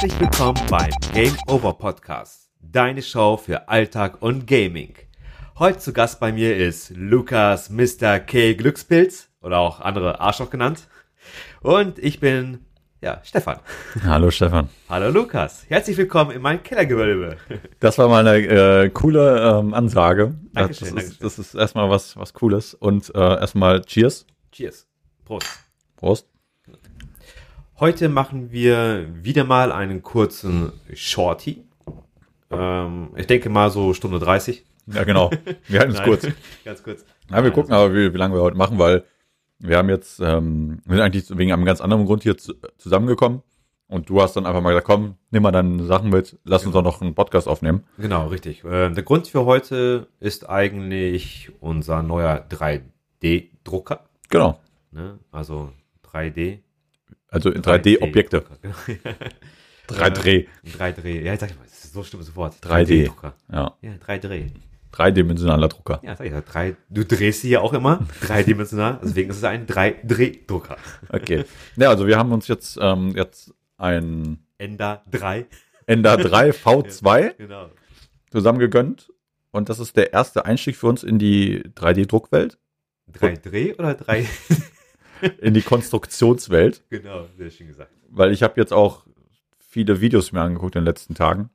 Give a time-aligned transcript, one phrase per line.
[0.00, 4.94] Herzlich willkommen beim Game Over Podcast, deine Show für Alltag und Gaming.
[5.58, 8.18] Heute zu Gast bei mir ist Lukas Mr.
[8.18, 8.54] K.
[8.54, 10.88] Glückspilz oder auch andere Arschloch genannt.
[11.60, 12.64] Und ich bin,
[13.02, 13.58] ja, Stefan.
[14.02, 14.70] Hallo Stefan.
[14.88, 15.66] Hallo Lukas.
[15.68, 17.36] Herzlich willkommen in meinem Kellergewölbe.
[17.78, 20.34] Das war mal eine äh, coole ähm, Ansage.
[20.54, 21.12] Dankeschön, das, Dankeschön.
[21.12, 22.72] ist, das ist erstmal was, was Cooles.
[22.72, 24.26] Und äh, erstmal Cheers.
[24.50, 24.86] Cheers.
[25.26, 25.46] Prost.
[25.96, 26.26] Prost.
[27.80, 31.64] Heute machen wir wieder mal einen kurzen Shorty.
[32.50, 34.66] Ähm, ich denke mal so Stunde 30.
[34.88, 35.30] Ja, genau.
[35.66, 36.26] Wir halten es Nein, kurz.
[36.66, 37.06] Ganz kurz.
[37.30, 39.04] Ja, wir gucken aber, wie, wie lange wir heute machen, weil
[39.60, 43.40] wir haben jetzt, ähm, wir sind eigentlich wegen einem ganz anderen Grund hier zu, zusammengekommen.
[43.88, 46.74] Und du hast dann einfach mal gesagt, komm, nimm mal deine Sachen mit, lass uns
[46.74, 47.84] doch noch einen Podcast aufnehmen.
[47.96, 48.62] Genau, richtig.
[48.62, 54.04] Äh, der Grund für heute ist eigentlich unser neuer 3D-Drucker.
[54.28, 54.60] Genau.
[54.90, 55.18] Ne?
[55.32, 55.72] Also
[56.04, 56.58] 3D.
[57.30, 58.44] Also in 3D-Objekte.
[58.62, 58.74] Genau.
[59.88, 60.46] 3D.
[60.78, 61.20] 3D.
[61.22, 62.24] Ja, sag ich mal, das ist so stimmt.
[62.24, 62.60] 3D.
[62.62, 63.34] 3D-Drucker.
[63.52, 63.74] Ja.
[63.82, 64.50] Ja, 3D.
[64.92, 66.00] Dreidimensionaler Drucker.
[66.02, 66.40] Ja, sag ich ja.
[66.40, 68.06] Drei, du drehst sie ja auch immer.
[68.20, 68.98] Dreidimensional.
[69.02, 70.76] Deswegen ist es ein 3D-Drucker.
[71.10, 71.44] Okay.
[71.76, 75.46] Ja, also wir haben uns jetzt, ähm, jetzt ein Ender 3.
[75.86, 77.70] Ender 3 V2 Genau.
[78.30, 79.12] zusammen gegönnt.
[79.52, 82.58] Und das ist der erste Einstieg für uns in die 3D-Druckwelt,
[83.12, 84.24] 3D oder 3?
[85.40, 86.82] In die Konstruktionswelt.
[86.90, 87.90] genau, sehr schön gesagt.
[88.08, 89.04] Weil ich habe jetzt auch
[89.58, 91.50] viele Videos mir angeguckt in den letzten Tagen.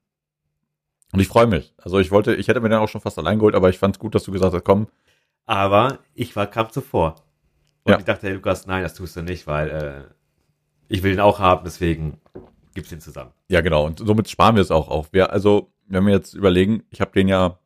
[1.12, 1.74] Und ich freue mich.
[1.78, 3.96] Also ich wollte, ich hätte mir dann auch schon fast allein geholt, aber ich fand
[3.96, 4.88] es gut, dass du gesagt hast, komm,
[5.46, 7.16] Aber ich war kam zuvor.
[7.84, 8.00] Und Ja.
[8.00, 10.14] ich dachte, hey, Lukas, nein, das tust du nicht, weil äh,
[10.88, 12.20] ich will ihn auch haben, deswegen
[12.74, 13.32] gibt's ihn zusammen.
[13.48, 13.86] ja genau.
[13.86, 15.14] Und somit sparen wir es auch auf.
[15.14, 17.60] Wir, also, wenn wir jetzt überlegen, ich habe den ja,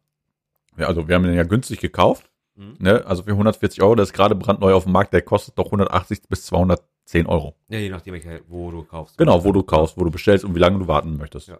[0.77, 2.29] also wir haben den ja günstig gekauft.
[2.59, 2.75] Mhm.
[2.77, 3.05] Ne?
[3.05, 6.23] Also für 140 Euro, der ist gerade brandneu auf dem Markt, der kostet doch 180
[6.27, 7.55] bis 210 Euro.
[7.69, 9.17] Ja, je nachdem, wo du kaufst.
[9.17, 11.47] Genau, wo du kaufst, wo du bestellst und wie lange du warten möchtest.
[11.47, 11.59] Ja.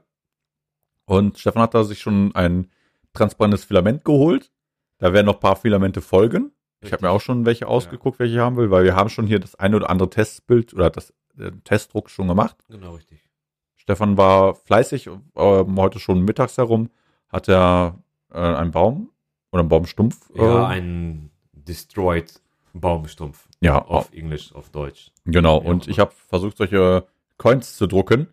[1.05, 2.69] Und Stefan hat da sich schon ein
[3.13, 4.51] transparentes Filament geholt.
[4.97, 6.51] Da werden noch ein paar Filamente folgen.
[6.81, 9.25] Ich habe mir auch schon welche ausgeguckt, welche ich haben will, weil wir haben schon
[9.25, 12.57] hier das eine oder andere Testbild oder das äh, Testdruck schon gemacht.
[12.69, 13.29] Genau, richtig.
[13.75, 16.89] Stefan war fleißig, ähm, heute schon mittags herum,
[17.29, 17.99] hat er
[18.31, 19.09] äh, einen Baum
[19.51, 20.29] oder einen Baumstumpf.
[20.35, 22.31] Ja, äh, ein Destroyed
[22.73, 23.47] Baumstumpf.
[23.61, 25.11] ja, Auf Englisch, auf Deutsch.
[25.25, 27.05] Genau, Ja, und ich habe versucht, solche
[27.37, 28.27] Coins zu drucken,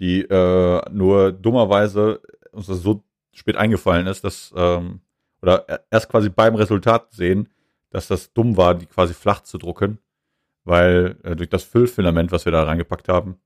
[0.00, 2.20] die äh, nur dummerweise
[2.52, 5.00] uns das so spät eingefallen ist, dass, ähm,
[5.42, 7.48] oder erst quasi beim Resultat sehen,
[7.90, 9.98] dass das dumm war, die quasi flach zu drucken,
[10.64, 13.36] weil äh, durch das Füllfilament, was wir da reingepackt haben,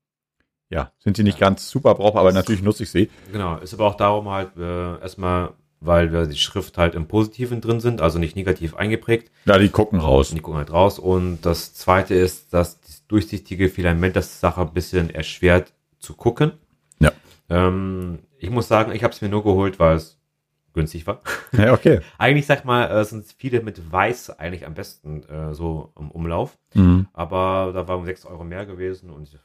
[0.69, 1.47] ja, sind sie nicht Ja.
[1.47, 3.09] ganz super brauchbar, aber natürlich nutze ich sie.
[3.31, 7.59] Genau, ist aber auch darum halt äh, erstmal, weil wir die Schrift halt im Positiven
[7.59, 9.31] drin sind, also nicht negativ eingeprägt.
[9.45, 10.29] Ja, die gucken raus.
[10.29, 10.99] Die gucken halt raus.
[10.99, 16.53] Und das zweite ist, dass das durchsichtige Filament das Sache ein bisschen erschwert zu gucken.
[16.99, 17.11] Ja.
[17.49, 20.20] Ähm, ich muss sagen, ich habe es mir nur geholt, weil es
[20.73, 21.21] günstig war.
[21.57, 21.99] Ja, okay.
[22.17, 26.57] Eigentlich, sag mal, äh, sind viele mit Weiß eigentlich am besten äh, so im Umlauf.
[26.73, 27.07] Mhm.
[27.13, 29.37] Aber da waren 6 Euro mehr gewesen und ich.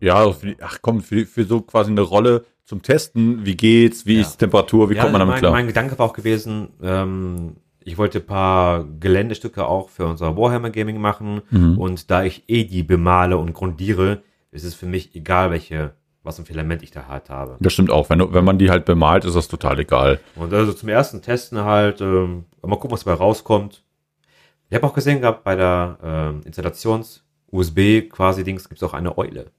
[0.00, 3.56] Ja, also für die, ach komm, für, für so quasi eine Rolle zum Testen, wie
[3.56, 4.20] geht's, wie Ja.
[4.22, 5.52] ist Temperatur, wie ja, kommt man damit mein, klar?
[5.52, 10.70] mein Gedanke war auch gewesen, ähm, ich wollte ein paar Geländestücke auch für unser Warhammer
[10.70, 11.42] Gaming machen.
[11.50, 11.78] Mhm.
[11.78, 15.92] Und da ich eh die bemale und grundiere, ist es für mich egal, welche,
[16.24, 17.56] was ein Filament ich da halt habe.
[17.60, 18.10] Das stimmt auch.
[18.10, 20.18] Wenn, du- wenn man die halt bemalt, ist das total egal.
[20.34, 23.84] Und also zum ersten Testen halt, ähm, mal gucken, was dabei rauskommt.
[24.70, 29.16] Ich habe auch gesehen gehabt, bei der ähm, Installations-USB quasi Dings gibt es auch eine
[29.18, 29.50] Eule.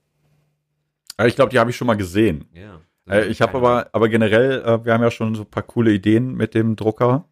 [1.18, 2.46] Aber Ich glaube, die habe ich schon mal gesehen.
[2.53, 2.80] Ja.
[3.08, 5.92] Äh, ich habe aber, aber generell, äh, wir haben ja schon so ein paar coole
[5.92, 7.26] Ideen mit dem Drucker.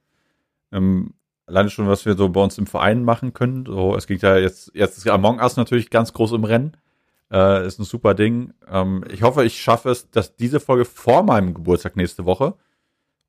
[0.71, 1.13] Ähm,
[1.47, 3.65] alleine schon, was wir so bei uns im Verein machen können.
[3.65, 6.77] So, es geht ja jetzt, jetzt ist Among Us natürlich ganz groß im Rennen.
[7.33, 8.53] Äh, ist ein super Ding.
[8.69, 12.53] Ähm, ich hoffe, ich schaffe es, dass diese Folge vor meinem Geburtstag nächste Woche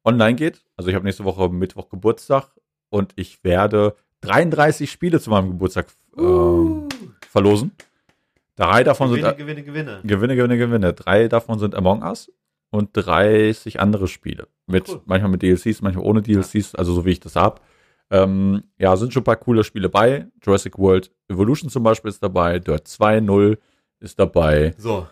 [0.05, 0.63] online geht.
[0.77, 2.51] Also ich habe nächste Woche Mittwoch Geburtstag
[2.91, 5.87] und ich werde 33 Spiele zu meinem Geburtstag
[6.19, 6.89] ähm,
[7.31, 7.73] verlosen.
[8.57, 10.01] Drei davon sind Gewinne, Gewinne, Gewinne.
[10.05, 10.93] Gewinne, Gewinne, Gewinne.
[10.93, 12.31] Drei davon sind Among Us
[12.71, 14.49] und 30 andere Spiele.
[14.67, 15.01] Mit, cool.
[15.07, 17.63] Manchmal mit DLCs, manchmal ohne DLCs, also so wie ich das hab.
[18.11, 20.29] Ähm, ja, sind schon ein paar coole Spiele bei.
[20.45, 22.59] Jurassic World Evolution zum Beispiel ist dabei.
[22.59, 23.57] Dirt 2.0
[24.01, 24.75] ist dabei.
[24.79, 25.07] So,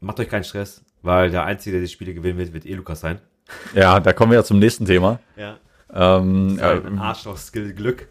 [0.01, 3.01] macht euch keinen Stress, weil der Einzige, der die Spiele gewinnen wird, wird eh Lukas
[3.01, 3.21] sein.
[3.75, 5.21] Ja, da kommen wir ja zum nächsten Thema.
[5.37, 5.57] Ja.
[5.93, 8.09] Ähm, Ein äh, Arschloch-Skill-Glück.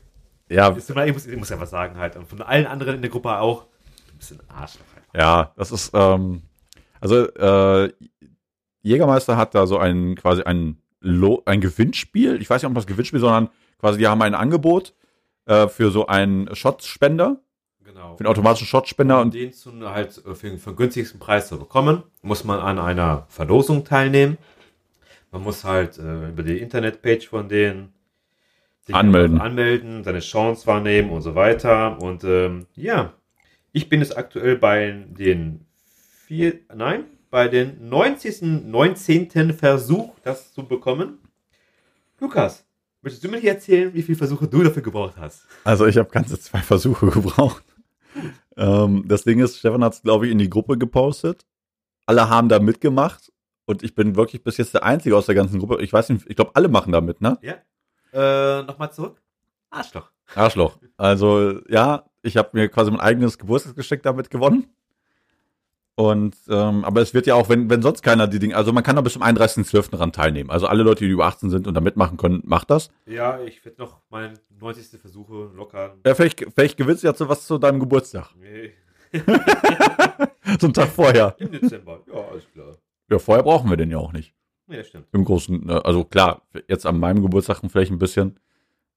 [0.50, 2.16] ja, Ich muss, ich muss ja was sagen halt.
[2.16, 3.66] Und von allen anderen in der Gruppe auch.
[4.32, 5.06] Ein Arschloch halt.
[5.16, 6.42] Ja, das ist, ähm,
[7.00, 7.92] also äh,
[8.82, 12.42] Jägermeister hat da so ein quasi ein, Lo ein Gewinnspiel.
[12.42, 13.50] Ich weiß nicht, ob das Gewinnspiel, sondern
[13.80, 14.94] quasi die haben ein Angebot
[15.46, 17.38] äh, für so einen Shotspender,
[17.84, 18.16] Genau.
[18.16, 21.48] für einen automatischen Shotspender Um und den zu, halt äh, für, für den günstigsten Preis
[21.48, 24.38] zu bekommen, muss man an einer Verlosung teilnehmen.
[25.38, 27.94] Man muss halt äh, über die Internetpage von denen
[28.88, 29.40] sich Anmelden.
[29.40, 32.02] anmelden, seine Chance wahrnehmen und so weiter.
[32.02, 33.14] Und ähm, ja,
[33.72, 35.68] ich bin jetzt aktuell bei den
[36.26, 38.42] vier, nein, bei den 90.
[38.42, 39.54] 19.
[39.54, 41.20] Versuch, das zu bekommen.
[42.20, 42.66] Lukas,
[43.04, 45.46] möchtest du mir hier erzählen, wie viele Versuche du dafür gebraucht hast?
[45.66, 47.64] also ich habe ganze zwei Versuche gebraucht.
[48.58, 51.46] ähm, das Ding ist, Stefan hat es, glaube ich, in die Gruppe gepostet.
[52.08, 53.32] Alle haben da mitgemacht
[53.68, 55.82] und ich bin wirklich bis jetzt der Einzige aus der ganzen Gruppe.
[55.84, 57.38] Ich weiß nicht, ich glaube, alle machen da mit, ne?
[57.42, 57.56] Ja.
[58.14, 59.22] Äh, nochmal zurück.
[59.70, 60.10] Arschloch.
[60.34, 60.78] Arschloch.
[60.96, 64.70] Also, ja, ich habe mir quasi mein eigenes Geburtstagsgeschenk damit gewonnen.
[65.96, 68.84] Und, ähm, aber es wird ja auch, wenn, wenn sonst keiner die Dinge, also man
[68.84, 69.92] kann da bis zum 31.12.
[69.92, 70.50] dran teilnehmen.
[70.50, 72.90] Also alle Leute, die über 18 sind und da mitmachen können, macht das.
[73.06, 75.02] Ja, ich werde noch meine 90.
[75.02, 75.96] Versuche locker.
[76.06, 78.30] Ja, vielleicht, vielleicht gewinnst du ja so was zu deinem Geburtstag.
[78.40, 78.74] Nee.
[80.60, 81.36] So einen Tag vorher.
[81.40, 82.00] Im Dezember.
[82.08, 82.78] Ja, alles klar.
[83.10, 84.34] Ja, vorher brauchen wir den ja auch nicht.
[84.68, 85.08] Das stimmt.
[85.14, 88.40] Im Großen, ne, also klar, jetzt an meinem Geburtstag vielleicht ein bisschen,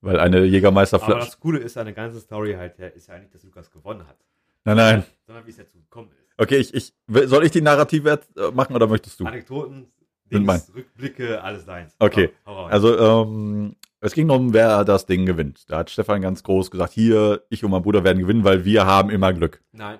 [0.01, 1.27] weil eine Aber Jägermeisterflasche.
[1.27, 4.17] das Coole ist, eine ganze Story halt, ja, ist ja nicht, dass Lukas gewonnen hat.
[4.65, 5.05] Nein, nein.
[5.27, 6.35] Sondern wie es dazu gekommen ist.
[6.39, 6.93] Okay, ich, ich,
[7.29, 9.27] soll ich die Narrative jetzt, äh, machen oder möchtest du?
[9.27, 9.93] Anekdoten,
[10.31, 11.95] Dings, Rückblicke, alles deins.
[11.99, 12.31] Okay.
[12.47, 12.73] Hau, hau raus.
[12.73, 15.71] Also, ähm, es ging darum, wer das Ding gewinnt.
[15.71, 18.87] Da hat Stefan ganz groß gesagt, hier, ich und mein Bruder werden gewinnen, weil wir
[18.87, 19.63] haben immer Glück.
[19.73, 19.99] Nein,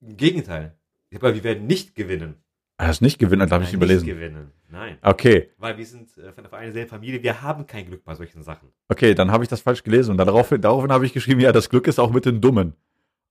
[0.00, 0.78] im Gegenteil.
[1.10, 2.36] Ich hab, wir werden nicht gewinnen.
[2.80, 4.06] Er ist nicht gewinnen, das habe ich überlesen.
[4.06, 4.52] Nicht gewinnen.
[4.70, 4.98] Nein.
[5.02, 8.42] Okay, Weil wir sind äh, von einer selben Familie, wir haben kein Glück bei solchen
[8.42, 8.68] Sachen.
[8.88, 10.12] okay, dann habe ich das falsch gelesen.
[10.12, 12.74] Und daraufhin, daraufhin habe ich geschrieben, ja, das Glück ist auch mit den Dummen.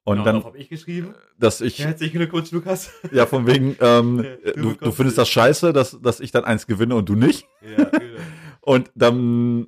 [0.03, 1.13] Und Genau, dann, darauf habe ich geschrieben.
[1.39, 2.91] dass ich, Herzlichen Glückwunsch, Lukas.
[3.11, 4.25] ja, von wegen, ähm,
[4.55, 5.23] Du du, du findest es.
[5.23, 7.47] das scheiße, dass, dass ich dann eins gewinne und du nicht.
[7.61, 8.03] ja, genau.
[8.61, 9.67] Und dann,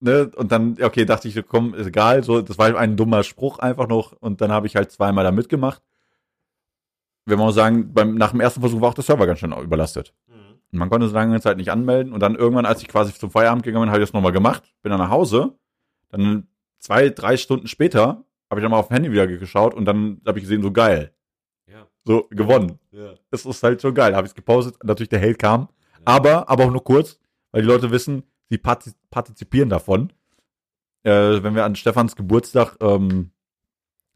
[0.00, 3.60] ne, und dann, okay, dachte ich, komm, ist egal, so, das war ein dummer Spruch
[3.60, 4.14] einfach noch.
[4.18, 5.80] Und dann habe ich halt zweimal da mitgemacht.
[7.24, 10.12] Wenn man sagen, beim, nach dem ersten Versuch war auch der Server ganz schön überlastet.
[10.28, 10.78] Mhm.
[10.78, 12.12] Man konnte so lange Zeit nicht anmelden.
[12.12, 14.72] Und dann irgendwann, als ich quasi zum Feierabend gegangen bin, habe ich das nochmal gemacht,
[14.82, 15.56] bin dann nach Hause.
[16.08, 16.48] Dann
[16.78, 20.20] zwei, drei Stunden später habe ich dann mal auf dem Handy wieder geschaut und dann
[20.26, 21.12] habe ich gesehen, so geil.
[21.70, 22.78] Ja, So gewonnen.
[22.90, 23.14] ja.
[23.30, 24.14] Es ist halt so geil.
[24.16, 24.82] Habe ich es gepostet.
[24.82, 25.68] Natürlich der Hate kam.
[26.04, 27.18] Aber, aber auch nur kurz,
[27.52, 30.12] weil die Leute wissen, sie parti- partizipieren davon.
[31.04, 33.30] Äh, wenn wir an Stefans Geburtstag ähm,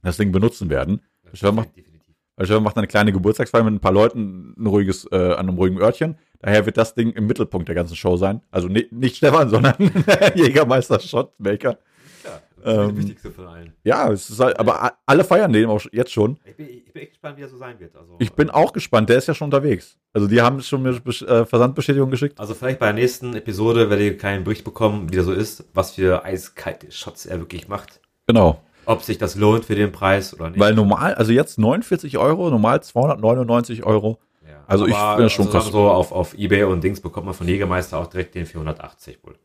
[0.03, 1.03] das Ding benutzen werden.
[1.25, 1.96] Das Stefan macht- definitiv.
[2.37, 5.57] Weil Stefan macht eine kleine Geburtstagsfeier mit ein paar Leuten, ein ruhiges, äh, an einem
[5.57, 6.17] ruhigen Örtchen.
[6.41, 8.43] Daher wird das Ding im Mittelpunkt der ganzen Show sein.
[8.51, 9.75] Also ni- nicht Stefan, sondern
[10.35, 11.79] Jägermeister Shotmaker.
[12.23, 13.73] Klar, das ist Ähm, das Wichtigste von allen.
[13.85, 16.39] Ja, es ist halt, aber alle feiern den auch jetzt schon.
[16.45, 17.97] Ich bin, ich bin echt gespannt, wie er so sein wird.
[17.97, 19.97] Also, Ich bin auch gespannt, der ist ja schon unterwegs.
[20.13, 22.39] Also die haben schon mir äh, Versandbestätigung geschickt.
[22.39, 25.33] Also vielleicht bei der nächsten Episode werdet ihr einen kleinen Bericht bekommen, wie der so
[25.33, 28.01] ist, was für eiskalte Shots er wirklich macht.
[28.27, 28.61] Genau.
[28.87, 30.61] Ob sich das lohnt für den Preis oder nicht.
[30.61, 34.19] Weil normal, also jetzt 49 Euro, normal 299 Euro.
[34.49, 34.63] ja.
[34.67, 35.67] also ich finde das schon also krass.
[35.71, 39.39] So auf, auf Ebay und Dings bekommt man von Jägermeister auch direkt den 480 wohl.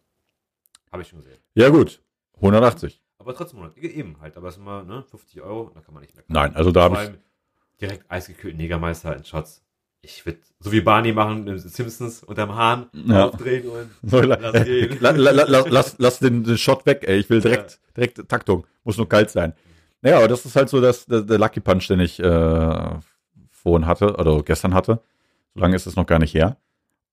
[0.92, 1.40] Habe ich schon gesehen.
[1.56, 2.02] Ja, gut.
[2.36, 3.02] 180.
[3.18, 4.36] Aber trotzdem, 100, eben halt.
[4.38, 6.24] Aber es ist immer ne, 50 Euro, da kann man nicht mehr.
[6.28, 7.80] Nein, also da habe ich.
[7.80, 9.64] direkt eisgekühlten Negermeister in Shots.
[10.04, 13.28] Ich würde, so wie Barney machen, Simpsons unterm Hahn Ja.
[13.28, 14.98] aufdrehen und So, la, Lass gehen.
[15.00, 17.18] la, la, la, la, lass, lass den, den Shot weg, ey.
[17.20, 18.66] Ich will direkt, direkt Taktung.
[18.84, 19.54] Muss nur kalt sein.
[20.02, 22.90] Naja, aber das ist halt so das, der, der Lucky Punch, den ich äh,
[23.52, 25.02] vorhin hatte, oder gestern hatte.
[25.54, 26.58] So lange ist es noch gar nicht her.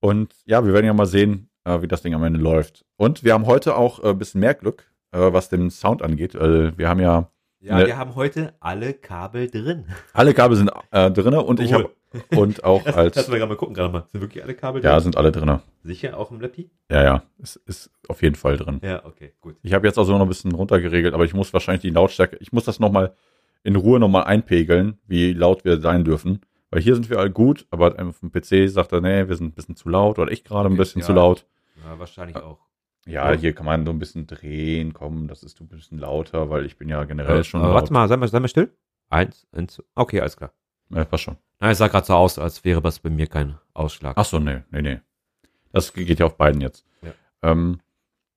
[0.01, 2.87] Und ja, wir werden ja mal sehen, äh, wie das Ding am Ende läuft.
[2.97, 6.33] Und wir haben heute auch äh, ein bisschen mehr Glück, äh, was den Sound angeht.
[6.33, 7.31] Wir haben ja,
[7.61, 9.85] ja, wir haben heute alle Kabel drin.
[10.15, 11.83] alle Kabel sind äh, drinne und ich Cool.
[11.85, 11.91] habe
[12.37, 14.07] und auch Lass als mal gerade mal gucken, gerade mal.
[14.13, 15.03] Sind wirklich alle Kabel ja drin?
[15.03, 15.61] sind alle drinne.
[15.83, 16.71] Sicher, auch im Lappi?
[16.91, 18.81] Ja, ja, es ist auf jeden Fall drin.
[18.83, 19.57] Ja, okay, gut.
[19.63, 22.53] Ich habe jetzt also noch ein bisschen runtergeregelt, aber ich muss wahrscheinlich die Lautstärke, ich
[22.53, 23.15] muss das nochmal
[23.63, 26.41] in Ruhe nochmal einpegeln, wie laut wir sein dürfen.
[26.71, 29.47] Weil hier sind wir alle gut, aber auf dem PC sagt er, nee, wir sind
[29.49, 31.07] ein bisschen zu laut oder ich gerade ein Okay, bisschen ja.
[31.07, 31.47] zu laut.
[31.85, 32.59] Ja, wahrscheinlich auch.
[33.07, 33.39] Ja, Ja.
[33.39, 36.77] hier kann man so ein bisschen drehen, komm, das ist ein bisschen lauter, weil ich
[36.77, 38.71] bin ja generell Äh, schon äh, warte mal, sei mal, sei mal still.
[39.09, 39.83] Eins, eins.
[39.95, 40.53] Okay, alles klar.
[40.91, 41.37] Ja, passt schon.
[41.61, 44.15] Nein, es sah gerade so aus, als wäre das bei mir kein Ausschlag.
[44.17, 45.01] Ach so, nee, nee, nee.
[45.73, 46.85] Das geht ja auf beiden jetzt.
[47.03, 47.11] Ja.
[47.43, 47.81] Ähm,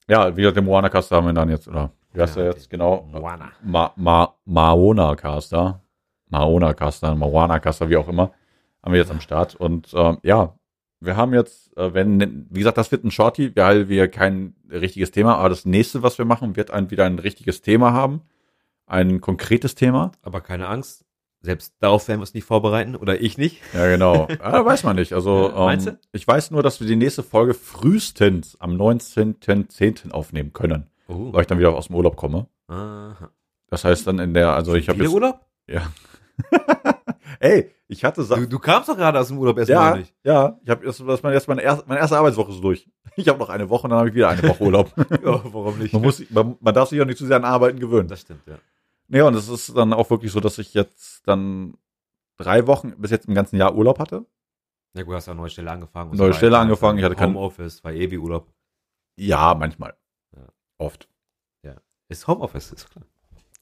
[0.08, 2.52] ja, wie gesagt, den Moana Caster haben wir dann jetzt, oder wie heißt Ja, der
[2.54, 3.08] jetzt genau?
[3.12, 3.52] Moana.
[3.64, 5.82] Ma, Ma, Maona Caster.
[6.32, 8.32] Maona Caster, Mawana Caster, wie auch immer,
[8.82, 9.56] haben wir jetzt am Start.
[9.56, 10.56] Und ähm, ja,
[11.02, 15.12] wir haben jetzt, äh, wenn, wie gesagt, das wird ein Shorty, weil wir kein richtiges
[15.12, 18.22] Thema, aber das nächste, was wir machen, wird ein, wieder ein richtiges Thema haben.
[18.88, 20.12] Ein konkretes Thema.
[20.22, 21.06] Aber keine Angst.
[21.44, 22.96] Selbst darauf werden wir uns nicht vorbereiten.
[22.96, 23.62] Oder ich nicht.
[23.74, 24.28] Ja, genau.
[24.30, 25.14] ja, weiß man nicht.
[25.14, 26.08] Also, Ja, meinst ähm, du?
[26.14, 30.12] ich weiß nur, dass wir die nächste Folge frühestens am 19.10.
[30.12, 31.34] aufnehmen können, Oh.
[31.34, 32.48] weil ich dann wieder aus dem Urlaub komme.
[32.68, 33.30] Aha.
[33.70, 35.40] Das heißt dann in der, also ich habe jetzt, Urlaub?
[37.40, 40.14] ey, ich hatte Sa Du, du kamst doch gerade aus dem Urlaub erst ja, nicht.
[40.24, 42.88] ja, ich habe das ist meine, erst meine, erste, meine erste Arbeitswoche so durch.
[43.18, 44.90] Ich habe noch eine Woche, dann habe ich wieder eine Woche Urlaub.
[44.98, 45.92] Ja, warum nicht?
[45.92, 48.08] man, muss, man, man darf sich auch nicht zu sehr an Arbeiten gewöhnen.
[48.08, 48.56] Das stimmt, ja.
[49.12, 51.76] Ja, und es ist dann auch wirklich so, dass ich jetzt dann
[52.38, 54.26] drei Wochen bis jetzt im ganzen Jahr Urlaub hatte.
[54.94, 56.16] Ja, gut, hast ja eine neue Stelle angefangen.
[56.16, 58.48] Neue Stelle angefangen, ich hatte kein- Homeoffice, war eh wie Urlaub.
[59.18, 59.96] Ja, manchmal.
[60.36, 60.48] Ja.
[60.78, 61.08] Oft.
[62.10, 63.06] Ist Homeoffice, ist klar.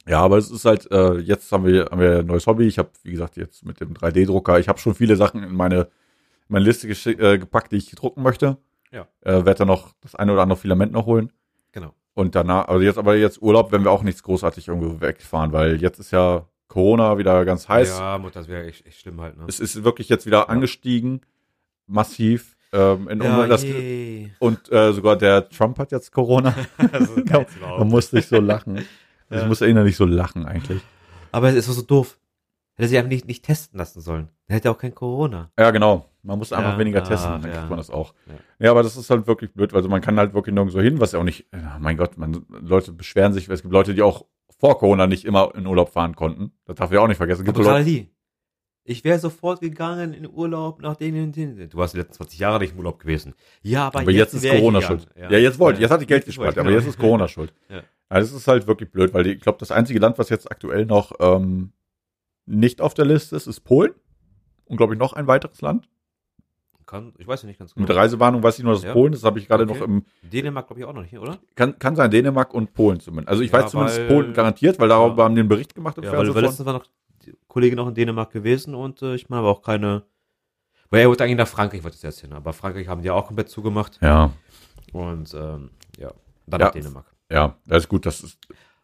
[0.08, 2.66] Ja, aber es ist halt, äh, jetzt haben wir, haben wir ein neues Hobby.
[2.66, 5.82] Ich habe, wie gesagt, jetzt mit dem 3D-Drucker, ich habe schon viele Sachen in meine,
[5.82, 5.88] in
[6.54, 8.58] meine Liste äh, gepackt, die ich drucken möchte.
[8.92, 9.08] Ja.
[9.22, 11.32] Äh, Werde dann noch das eine oder andere Filament noch holen.
[12.20, 15.82] Und danach, also jetzt, aber jetzt Urlaub, wenn wir auch nichts großartig irgendwo wegfahren, weil
[15.82, 17.98] jetzt ist ja Corona wieder ganz heiß.
[17.98, 19.46] Ja, Mutter, das wäre echt, echt schlimm halt, ne?
[19.48, 21.22] Es ist wirklich jetzt wieder angestiegen,
[21.88, 22.58] massiv.
[22.74, 23.66] Ähm, in ja, das,
[24.40, 26.54] und äh, sogar der Trump hat jetzt Corona.
[26.78, 27.88] da überhaupt.
[27.90, 28.84] musste ich so lachen.
[29.32, 29.46] Ich Ja.
[29.46, 30.82] musste innerlich so lachen eigentlich.
[31.32, 32.18] Aber es ist so doof.
[32.80, 34.30] Hätte sie einfach nicht, nicht testen lassen sollen.
[34.48, 35.52] Dann hätte er auch kein Corona.
[35.60, 36.10] Ja, genau.
[36.24, 37.58] Man muss einfach Ja, weniger ach, testen, dann ja.
[37.58, 38.14] kriegt man das auch.
[38.26, 38.34] Ja.
[38.66, 38.72] Ja.
[38.72, 41.20] aber das ist halt wirklich blöd, also man kann halt wirklich nirgendwo hin, was ja
[41.20, 44.26] auch nicht, ja, mein Gott, man, Leute beschweren sich, es gibt Leute, die auch
[44.58, 46.54] vor Corona nicht immer in Urlaub fahren konnten.
[46.64, 47.42] Das darf ich auch nicht vergessen.
[47.42, 48.10] Es gibt gerade die.
[48.86, 52.60] Ich wäre sofort gegangen in Urlaub nach denen, den, du warst die letzten 20 Jahre
[52.60, 53.36] nicht im Urlaub gewesen.
[53.62, 55.06] Ja, aber, aber jetzt, ist wär ich Corona schuld.
[55.18, 56.80] Ja, jetzt wollte, jetzt hatte ich Geld Jetzt gespart, ich, aber genau.
[56.80, 57.54] jetzt ist Corona schuld.
[57.68, 57.76] Ja.
[57.78, 57.84] Ja.
[58.08, 60.86] das ist halt wirklich blöd, weil die, ich glaube, das einzige Land, was jetzt aktuell
[60.86, 61.74] noch ähm,
[62.50, 63.94] nicht auf der Liste ist, ist Polen.
[64.66, 65.88] Und glaube ich noch ein weiteres Land.
[66.86, 67.88] Kann, ich weiß ja nicht ganz genau.
[67.88, 68.94] Mit Reisewarnung weiß ich nur, dass es Ja.
[68.94, 69.22] Polen ist.
[69.24, 69.74] Das habe ich gerade Okay.
[69.78, 71.38] noch im, Dänemark glaube ich auch noch nicht, oder?
[71.56, 73.30] kann, kann sein Dänemark und Polen zumindest.
[73.30, 75.24] Also ich Ja, weiß zumindest weil- Polen garantiert, weil darüber Ja.
[75.26, 76.34] haben einen Bericht gemacht im Ja, Fernsehen.
[76.36, 76.86] weil letztens war noch
[77.48, 80.04] Kollege noch in Dänemark gewesen und äh, ich meine aber auch keine.
[80.90, 83.28] Weil er wollte eigentlich nach Frankreich, wollte ich jetzt hin, aber Frankreich haben die auch
[83.28, 84.32] komplett zugemacht Ja,
[84.92, 86.12] und ähm, ja,
[86.48, 87.06] dann nach Dänemark.
[87.32, 88.08] ja, das ist gut.
[88.08, 88.40] Das ist,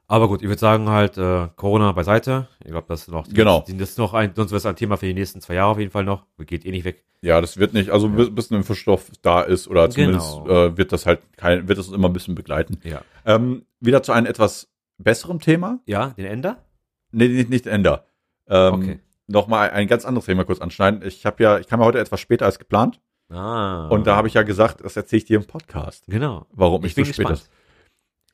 [0.07, 2.47] Aber gut, ich würde sagen halt äh, Corona beiseite.
[2.63, 3.61] Ich glaube, das ist noch Genau.
[3.67, 5.79] Das ist noch ein, sonst wäre es ein Thema für die nächsten zwei Jahre auf
[5.79, 6.25] jeden Fall noch.
[6.45, 7.03] Geht eh nicht weg.
[7.21, 10.65] ja, das wird nicht, also bis, bis ein Impfstoff da ist oder zumindest Genau.
[10.65, 12.79] äh, wird das halt kein, wird das immer ein bisschen begleiten.
[12.83, 13.01] Ja.
[13.25, 14.69] Ähm, wieder zu einem etwas
[14.99, 15.79] besseren Thema.
[15.87, 16.63] Ja, den Ender?
[17.11, 18.05] Nee, nicht, nicht Ender.
[18.47, 18.99] Ähm, Okay.
[19.27, 21.01] Nochmal ein ganz anderes Thema kurz anschneiden.
[21.03, 23.87] Ich habe ja, ich kam ja heute etwas später als geplant Ah.
[23.87, 26.45] und da habe ich ja gesagt, das erzähle ich dir im Podcast, Genau.
[26.51, 27.39] warum ich, Ich bin so spät gespannt.
[27.39, 27.51] ist.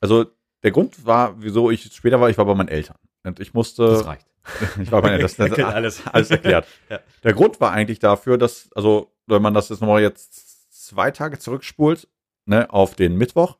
[0.01, 0.25] Also
[0.63, 2.97] der Grund war, wieso ich später war, ich war bei meinen Eltern.
[3.23, 4.27] Und ich musste, Das reicht.
[4.81, 6.07] ich war bei meinen Eltern, das, das, alles.
[6.07, 6.67] alles erklärt.
[6.89, 6.99] Ja.
[7.23, 11.39] Der Grund war eigentlich dafür, dass, also, wenn man das jetzt nochmal jetzt zwei Tage
[11.39, 12.07] zurückspult,
[12.45, 13.57] ne, auf den Mittwoch,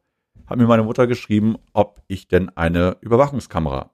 [0.48, 3.92] hat mir meine Mutter geschrieben, ob ich denn eine Überwachungskamera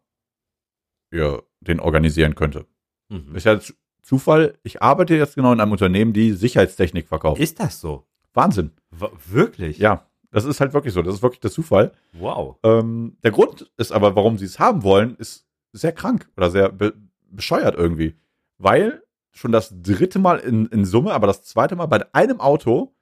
[1.11, 2.65] für den organisieren könnte.
[3.09, 3.35] Mhm.
[3.35, 3.59] Ist ja
[4.01, 7.41] Zufall, ich arbeite jetzt genau in einem Unternehmen, die Sicherheitstechnik verkauft.
[7.41, 8.07] Ist das so?
[8.33, 8.71] Wahnsinn.
[8.91, 9.79] W wirklich?
[9.79, 11.01] Ja, das ist halt wirklich so.
[11.01, 11.91] Das ist wirklich der Zufall.
[12.13, 12.57] Wow.
[12.63, 16.69] Ähm, der Grund ist aber, warum sie es haben wollen, ist sehr krank oder sehr
[16.71, 16.93] be
[17.29, 18.15] bescheuert irgendwie.
[18.57, 22.95] Weil schon das dritte Mal in, in Summe, aber das zweite Mal bei einem Auto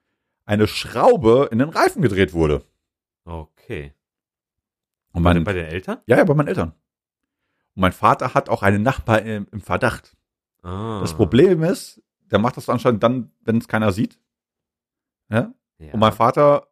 [0.46, 2.64] eine Schraube in den Reifen gedreht wurde.
[3.26, 3.94] Okay.
[5.14, 6.00] Und Bei, mein, den- bei den Eltern?
[6.08, 6.70] ja, ja, bei meinen Eltern.
[7.76, 10.16] Und mein Vater hat auch einen Nachbar im, im Verdacht.
[10.64, 11.00] Ah.
[11.02, 12.02] Das Problem ist,
[12.32, 14.20] der macht das anscheinend dann, wenn es keiner sieht.
[15.30, 15.54] Ja?
[15.78, 15.94] Ja.
[15.94, 16.68] Und mein Vater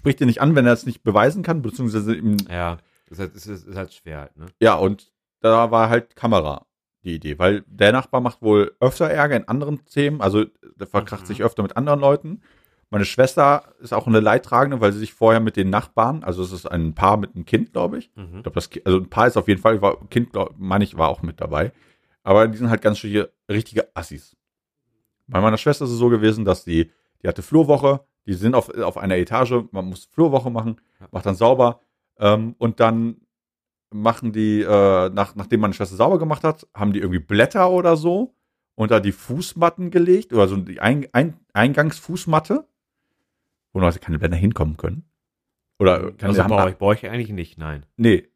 [0.00, 2.78] spricht ihn nicht an, wenn er es nicht beweisen kann, beziehungsweise ihm, Ja,
[3.10, 4.46] ist halt, ist, ist halt schwer halt, ne?
[4.60, 6.64] ja, und da war halt Kamera
[7.04, 10.44] die Idee, weil der Nachbar macht wohl öfter Ärger in anderen Themen, also
[10.76, 11.26] der verkracht Mhm.
[11.26, 12.40] sich öfter mit anderen Leuten.
[12.88, 16.50] Meine Schwester ist auch eine Leidtragende, weil sie sich vorher mit den Nachbarn, also es
[16.50, 18.10] ist ein Paar mit einem Kind, glaube ich.
[18.16, 18.38] Mhm.
[18.38, 20.96] Ich glaube, das also ein Paar ist auf jeden Fall, war, Kind, glaub, meine ich,
[20.96, 21.72] war auch mit dabei.
[22.22, 24.36] Aber die sind halt ganz schön richtige Assis.
[25.26, 26.90] Bei meiner Schwester ist es so gewesen, dass die,
[27.22, 31.34] die hatte Flurwoche, die sind auf, auf einer Etage, man muss Flurwoche machen, macht dann
[31.34, 31.80] sauber
[32.18, 33.22] ähm, und dann
[33.92, 37.96] machen die, äh, nach, nachdem meine Schwester sauber gemacht hat, haben die irgendwie Blätter oder
[37.96, 38.34] so
[38.76, 42.66] unter die Fußmatten gelegt oder so die Ein, Ein, Eingangsfußmatte,
[43.72, 45.04] wo noch keine Blätter hinkommen können.
[45.78, 47.86] Oder keine also bei euch, bei euch eigentlich nicht, nein.
[47.96, 48.28] Nee.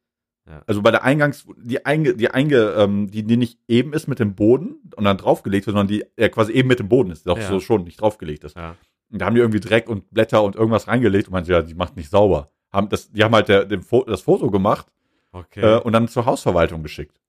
[0.47, 0.63] Ja.
[0.67, 4.19] Also bei der Eingangs, die einge, die einge, ähm, die, die nicht eben ist mit
[4.19, 7.27] dem Boden und dann draufgelegt wird, sondern die ja, quasi eben mit dem Boden ist,
[7.27, 7.49] doch Ja.
[7.49, 8.57] so schon nicht draufgelegt ist.
[8.57, 8.77] Ja.
[9.15, 11.75] Und da haben die irgendwie Dreck und Blätter und irgendwas reingelegt und meinte, ja, die
[11.75, 12.51] macht nicht sauber.
[12.73, 14.89] Haben das, die haben halt der, dem Fo das Foto gemacht
[15.31, 15.61] Okay.
[15.61, 17.21] äh, und dann zur Hausverwaltung geschickt.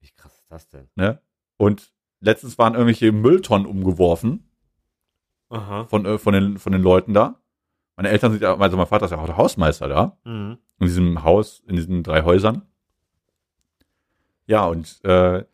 [0.00, 0.88] Wie krass ist das denn?
[0.94, 1.20] Ne?
[1.58, 4.48] Und letztens waren irgendwelche Mülltonnen umgeworfen
[5.50, 5.84] Aha.
[5.84, 7.38] von, äh, von, den, von den Leuten da.
[7.96, 10.16] Meine Eltern sind ja, also mein Vater ist ja auch der Hausmeister da.
[10.24, 10.56] Mhm.
[10.80, 12.62] in diesem Haus, in diesen drei Häusern.
[14.46, 15.44] Ja, und äh,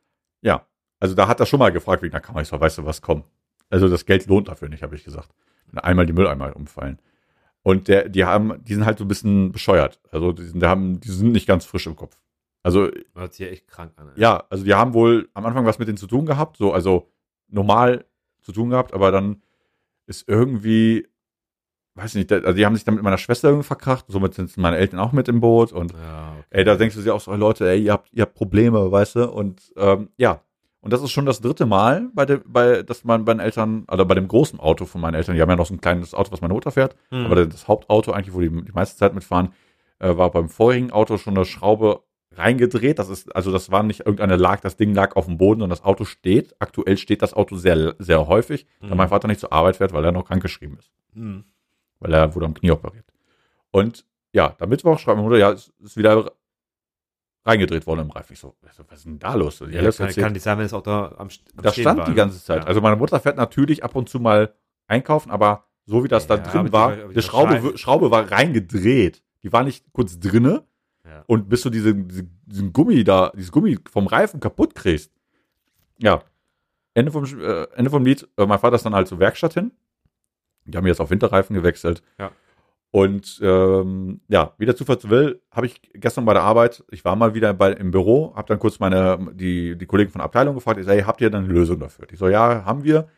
[0.43, 0.65] ja,
[1.01, 2.43] also da hat er schon mal gefragt wegen der Kamera.
[2.43, 3.25] Ich so, weißt du was, komm.
[3.71, 5.31] Also das Geld lohnt dafür nicht, habe ich gesagt.
[5.75, 6.99] Einmal die Mülleimer umfallen.
[7.63, 10.01] Und der, die haben, die sind halt so ein bisschen bescheuert.
[10.11, 12.17] Also die sind, die haben, die sind nicht ganz frisch im Kopf.
[12.63, 14.09] Also Hört sich echt krank an.
[14.15, 14.21] ey.
[14.21, 17.11] ja, also die haben wohl am Anfang was mit denen zu tun gehabt, so also
[17.49, 18.05] normal
[18.43, 19.43] zu tun gehabt, aber dann
[20.07, 21.07] ist irgendwie,
[21.95, 24.77] weiß nicht, also die haben sich dann mit meiner Schwester irgendwie verkracht, somit sind meine
[24.77, 26.45] Eltern auch mit im Boot und Ja, okay.
[26.51, 29.17] ey, da denkst du dir auch so, Leute, ey, ihr habt, ihr habt Probleme, weißt
[29.17, 30.43] du, und ähm, ja.
[30.83, 33.85] Und das ist schon das dritte Mal, bei der, bei, dass man bei den Eltern,
[33.87, 36.15] also bei dem großen Auto von meinen Eltern, die haben ja noch so ein kleines
[36.15, 37.27] Auto, was meine Mutter fährt, Mhm.
[37.27, 39.53] aber das Hauptauto eigentlich, wo die die meiste Zeit mitfahren,
[39.99, 42.99] äh, war beim vorherigen Auto schon eine Schraube reingedreht.
[42.99, 45.69] Das ist, also das war nicht irgendeine lag, das Ding lag auf dem Boden und
[45.69, 46.55] das Auto steht.
[46.61, 48.97] Aktuell steht das Auto sehr, sehr häufig, da Mhm.
[48.97, 50.91] mein Vater nicht zur Arbeit fährt, weil er noch krankgeschrieben ist.
[51.13, 51.45] Mhm.
[51.99, 53.05] Weil er wurde am Knie operiert.
[53.71, 56.33] Und ja, am Mittwoch schreibt meine Mutter, ja, es ist wieder
[57.45, 58.33] reingedreht worden im Reifen.
[58.35, 59.61] Ich so, was ist denn da los?
[59.61, 60.25] Ja, alles kann, erzählt.
[60.25, 62.17] kann nicht sein, wenn es auch da am, am Das stand war, die ne?
[62.17, 62.63] ganze Zeit.
[62.63, 62.67] Ja.
[62.67, 64.55] Also meine Mutter fährt natürlich ab und zu mal
[64.87, 68.11] einkaufen, aber so wie das da Ja, drin aber die- war, die die Schraube, Schraube
[68.11, 69.23] war reingedreht.
[69.43, 70.65] Die war nicht kurz drinne
[71.05, 71.25] ja.
[71.27, 75.11] und bis du diese, diese, diesen Gummi da, dieses Gummi vom Reifen kaputt kriegst.
[75.99, 76.23] Ja.
[76.93, 79.73] Ende vom, äh, Ende vom Lied, äh, mein Vater ist dann halt zur Werkstatt hin.
[80.67, 82.03] Die haben jetzt auf Winterreifen gewechselt.
[82.19, 82.31] Ja.
[82.93, 87.05] Und ähm, ja, wie der Zufall so will, habe ich gestern bei der Arbeit, ich
[87.05, 90.25] war mal wieder bei, im Büro, habe dann kurz meine, die, die Kollegen von der
[90.25, 92.07] Abteilung gefragt, ich sage, hey, habt ihr dann eine Lösung dafür?
[92.07, 93.09] Die so, ja, haben wir.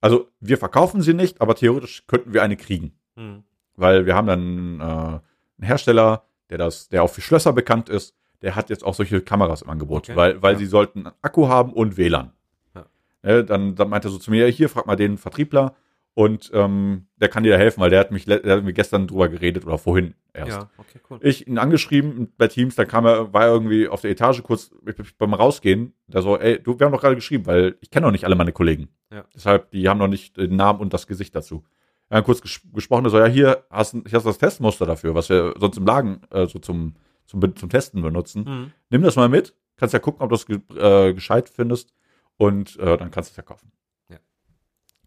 [0.00, 3.42] Also wir verkaufen sie nicht, aber theoretisch könnten wir eine kriegen Mhm.
[3.76, 5.20] weil wir haben dann äh, einen
[5.60, 9.62] Hersteller, der das, der auch für Schlösser bekannt ist, der hat jetzt auch solche Kameras
[9.62, 10.16] im Angebot, Okay.
[10.16, 10.58] weil, weil Ja.
[10.58, 12.32] sie sollten einen Akku haben und WLAN.
[12.74, 12.86] Ja.
[13.22, 15.74] Ne, dann, dann meinte er so zu mir, hier, frag mal den Vertriebler
[16.20, 19.06] und ähm, der kann dir da helfen, weil der hat mich, der hat mir gestern
[19.06, 20.50] drüber geredet oder vorhin erst.
[20.50, 21.18] ja, okay, cool.
[21.22, 24.70] Ich ihn angeschrieben bei Teams, dann kam er, war er irgendwie auf der Etage kurz
[25.16, 28.12] beim Rausgehen, da so, ey, du, wir haben doch gerade geschrieben, weil ich kenne noch
[28.12, 28.90] nicht alle meine Kollegen.
[29.10, 29.24] Ja.
[29.34, 31.64] Deshalb, die haben noch nicht den Namen und das Gesicht dazu.
[32.10, 35.54] Er hat kurz ges gesprochen, so, ja, hier hast du das Testmuster dafür, was wir
[35.58, 38.44] sonst im Laden äh, so zum, zum, zum Testen benutzen.
[38.44, 38.72] Mhm.
[38.90, 41.94] Nimm das mal mit, kannst ja gucken, ob du es äh, gescheit findest
[42.36, 43.72] und äh, dann kannst du es ja kaufen.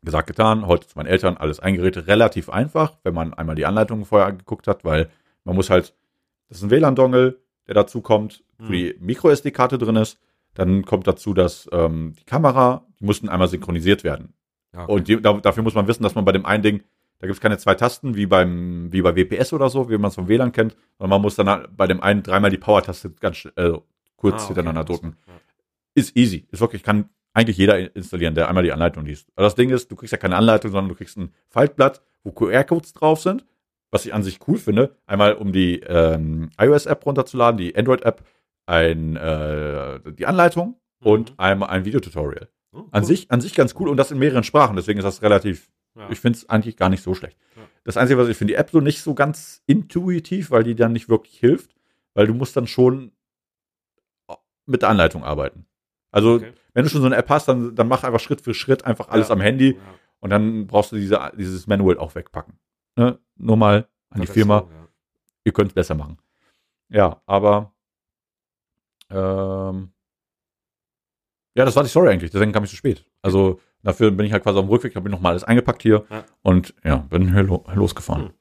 [0.03, 4.05] Gesagt, getan, heute zu meinen Eltern, alles eingerichtet, relativ einfach, wenn man einmal die Anleitungen
[4.05, 5.09] vorher angeguckt hat, weil
[5.45, 5.93] man muss halt,
[6.49, 8.71] das ist ein WLAN-Dongle, der dazu kommt, wo Mhm.
[8.73, 10.19] die Micro-SD-Karte drin ist,
[10.55, 14.33] dann kommt dazu, dass ähm, die Kamera, die mussten einmal synchronisiert werden.
[14.73, 14.91] Ja, okay.
[14.91, 16.83] Und die, da, dafür muss man wissen, dass man bei dem einen Ding,
[17.19, 20.09] da gibt es keine zwei Tasten, wie beim wie bei WPS oder so, wie man
[20.09, 23.11] es vom WLAN kennt, sondern man muss dann halt bei dem einen dreimal die Power-Taste
[23.21, 23.71] ganz äh,
[24.17, 25.15] kurz Ah, okay, hintereinander drücken.
[25.27, 25.33] ja.
[25.95, 26.45] Ist easy.
[26.51, 29.27] Ist wirklich, kann eigentlich jeder installieren, der einmal die Anleitung liest.
[29.35, 32.31] Aber das Ding ist, du kriegst ja keine Anleitung, sondern du kriegst ein Faltblatt, wo
[32.31, 33.45] QR-Codes drauf sind,
[33.91, 34.95] was ich an sich cool finde.
[35.07, 38.23] Einmal, um die ähm, iOS-App runterzuladen, die Android-App,
[38.65, 41.35] ein, äh, die Anleitung und Mhm.
[41.37, 42.49] einmal ein Videotutorial.
[42.71, 43.07] Oh, An cool.
[43.07, 46.09] sich, an sich ganz cool und das in mehreren Sprachen, deswegen ist das relativ, Ja.
[46.09, 47.37] ich finde es eigentlich gar nicht so schlecht.
[47.55, 47.63] Ja.
[47.83, 50.93] Das Einzige, was ich finde, die App so nicht so ganz intuitiv, weil die dann
[50.93, 51.75] nicht wirklich hilft,
[52.13, 53.11] weil du musst dann schon
[54.65, 55.65] mit der Anleitung arbeiten.
[56.13, 56.53] Also, Okay.
[56.73, 59.09] wenn du schon so eine App hast, dann, dann mach einfach Schritt für Schritt einfach
[59.09, 59.33] alles Ja.
[59.33, 59.79] am Handy Ja.
[60.21, 62.53] und dann brauchst du diese, dieses Manual auch wegpacken.
[62.95, 63.19] Ne?
[63.35, 64.87] Nur mal an die Firma, So, ja.
[65.43, 66.17] ihr könnt es besser machen.
[66.89, 67.73] Ja, aber
[69.09, 69.91] ähm,
[71.55, 73.05] ja, das war die Story eigentlich, deswegen kam ich zu spät.
[73.21, 76.05] Also dafür bin ich halt quasi auf dem Rückweg, habe ich nochmal alles eingepackt hier
[76.41, 78.25] und ja, bin hier lo losgefahren.
[78.25, 78.33] Hm.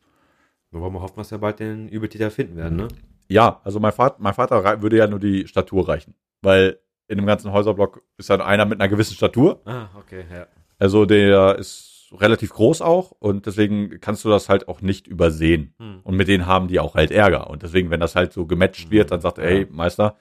[0.71, 2.89] Nur wollen wir hoffen, dass wir bald den Übeltäter finden werden, ne?
[3.29, 6.79] Ja, also mein Vater, mein Vater würde ja nur die Statur reichen, weil
[7.13, 9.61] in dem ganzen Häuserblock ist dann einer mit einer gewissen Statur.
[9.65, 10.47] Ah, okay, ja.
[10.79, 15.75] Also der ist relativ groß auch und deswegen kannst du das halt auch nicht übersehen.
[15.79, 16.01] Hm.
[16.03, 17.49] Und mit denen haben die auch halt Ärger.
[17.49, 20.17] Und deswegen, wenn das halt so gematcht wird, dann sagt er, hey, Meister,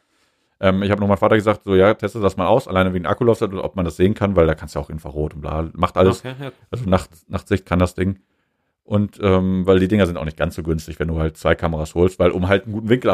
[0.59, 3.05] ähm, ich habe noch meinem Vater gesagt, so ja, teste das mal aus, alleine wegen
[3.05, 5.69] Akkulaufzeit und ob man das sehen kann, weil da kannst du auch Infrarot und bla,
[5.73, 6.19] macht alles.
[6.19, 6.51] Okay, ja.
[6.69, 8.19] Also Nacht, Nachtsicht kann das Ding.
[8.83, 11.55] Und ähm, weil die Dinger sind auch nicht ganz so günstig, wenn du halt zwei
[11.55, 13.09] Kameras holst, weil um halt einen guten Winkel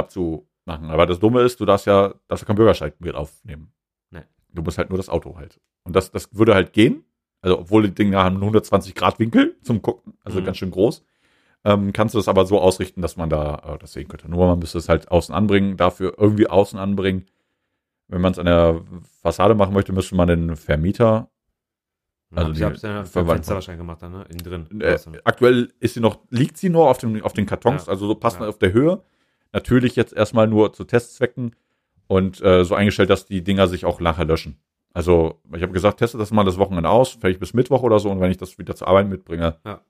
[0.73, 0.91] abzumachen.
[0.93, 3.71] Aber das Dumme ist, du darfst ja, darfst ja keinen Bürgersteig mit aufnehmen.
[4.11, 4.21] Nee.
[4.49, 5.59] Du musst halt nur das Auto halt.
[5.83, 7.03] Und das, das würde halt gehen.
[7.41, 10.45] Also obwohl die Dinger haben einen 120 Grad Winkel zum Gucken, also Mhm.
[10.45, 11.03] ganz schön groß.
[11.65, 14.29] Ähm, kannst du das aber so ausrichten, dass man da äh, das sehen könnte.
[14.29, 17.25] Nur man müsste es halt außen anbringen, dafür irgendwie außen anbringen.
[18.07, 18.81] Wenn man es an der
[19.21, 21.29] Fassade machen möchte, müsste man den Vermieter
[22.33, 24.25] Also die ich hab's ja für Fenster wahrscheinlich gemacht, dann, ne?
[24.29, 24.81] Innen drin.
[24.81, 27.91] äh, aktuell ist sie noch, liegt sie nur auf, dem, auf den Kartons, Ja.
[27.91, 28.49] also so passend Ja.
[28.49, 29.01] auf der Höhe.
[29.53, 31.55] Natürlich jetzt erstmal nur zu Testzwecken
[32.07, 34.57] und äh, so eingestellt, dass die Dinger sich auch nachher löschen.
[34.93, 38.09] Also ich habe gesagt, teste das mal das Wochenende aus, vielleicht bis Mittwoch oder so
[38.09, 39.81] und wenn ich das wieder zur Arbeit mitbringe, Ja.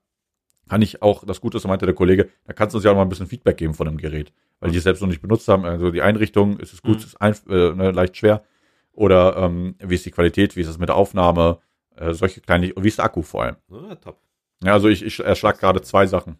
[0.70, 2.96] kann ich auch, das Gute ist, meinte der Kollege, da kannst du uns ja auch
[2.96, 5.48] mal ein bisschen Feedback geben von dem Gerät, weil die es selbst noch nicht benutzt
[5.48, 5.64] haben.
[5.64, 7.04] Also die Einrichtung, ist es gut, Mhm.
[7.04, 8.44] ist ein, äh, ne, leicht schwer
[8.92, 11.60] oder ähm, wie ist die Qualität, wie ist es mit der Aufnahme,
[11.96, 13.56] äh, solche kleine, wie ist der Akku vor allem.
[13.70, 14.20] Ja, top.
[14.64, 16.38] Ja, also ich, ich erschlag gerade zwei Sachen.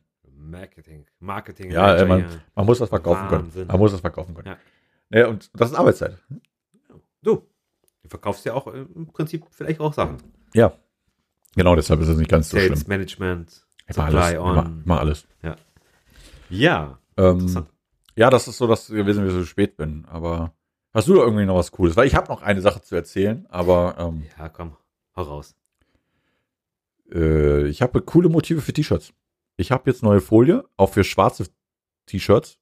[0.50, 1.06] Marketing.
[1.20, 1.72] Marketing.
[1.72, 2.42] Ja, äh, man, hier.
[2.56, 3.52] man muss das verkaufen Wahnsinn.
[3.54, 3.68] können.
[3.68, 4.56] Man muss das verkaufen können.
[5.12, 5.20] Ja.
[5.20, 5.28] Ja.
[5.28, 6.18] und das ist Arbeitszeit.
[7.22, 7.44] Du,
[8.04, 10.18] du verkaufst ja auch äh, im Prinzip vielleicht auch Sachen.
[10.54, 10.74] Ja.
[11.56, 12.90] Genau, deshalb ist es nicht ganz so Sales schlimm.
[12.90, 14.40] Management, Ich mach Supply alles.
[14.40, 14.82] On.
[14.86, 15.28] mach alles.
[16.50, 17.70] Ja, Ähm, interessant.
[18.16, 20.06] ja, das ist so das gewesen, wie ich so spät bin.
[20.06, 20.54] Aber
[20.94, 21.96] hast du da irgendwie noch was Cooles?
[21.98, 24.78] Weil ich habe noch eine Sache zu erzählen, aber ähm, Ja, komm,
[25.16, 25.56] hau raus.
[27.12, 29.14] äh, ich habe coole Motive für T-Shirts.
[29.58, 31.48] Ich habe jetzt neue Folie, auch für schwarze
[32.06, 32.60] T-Shirts.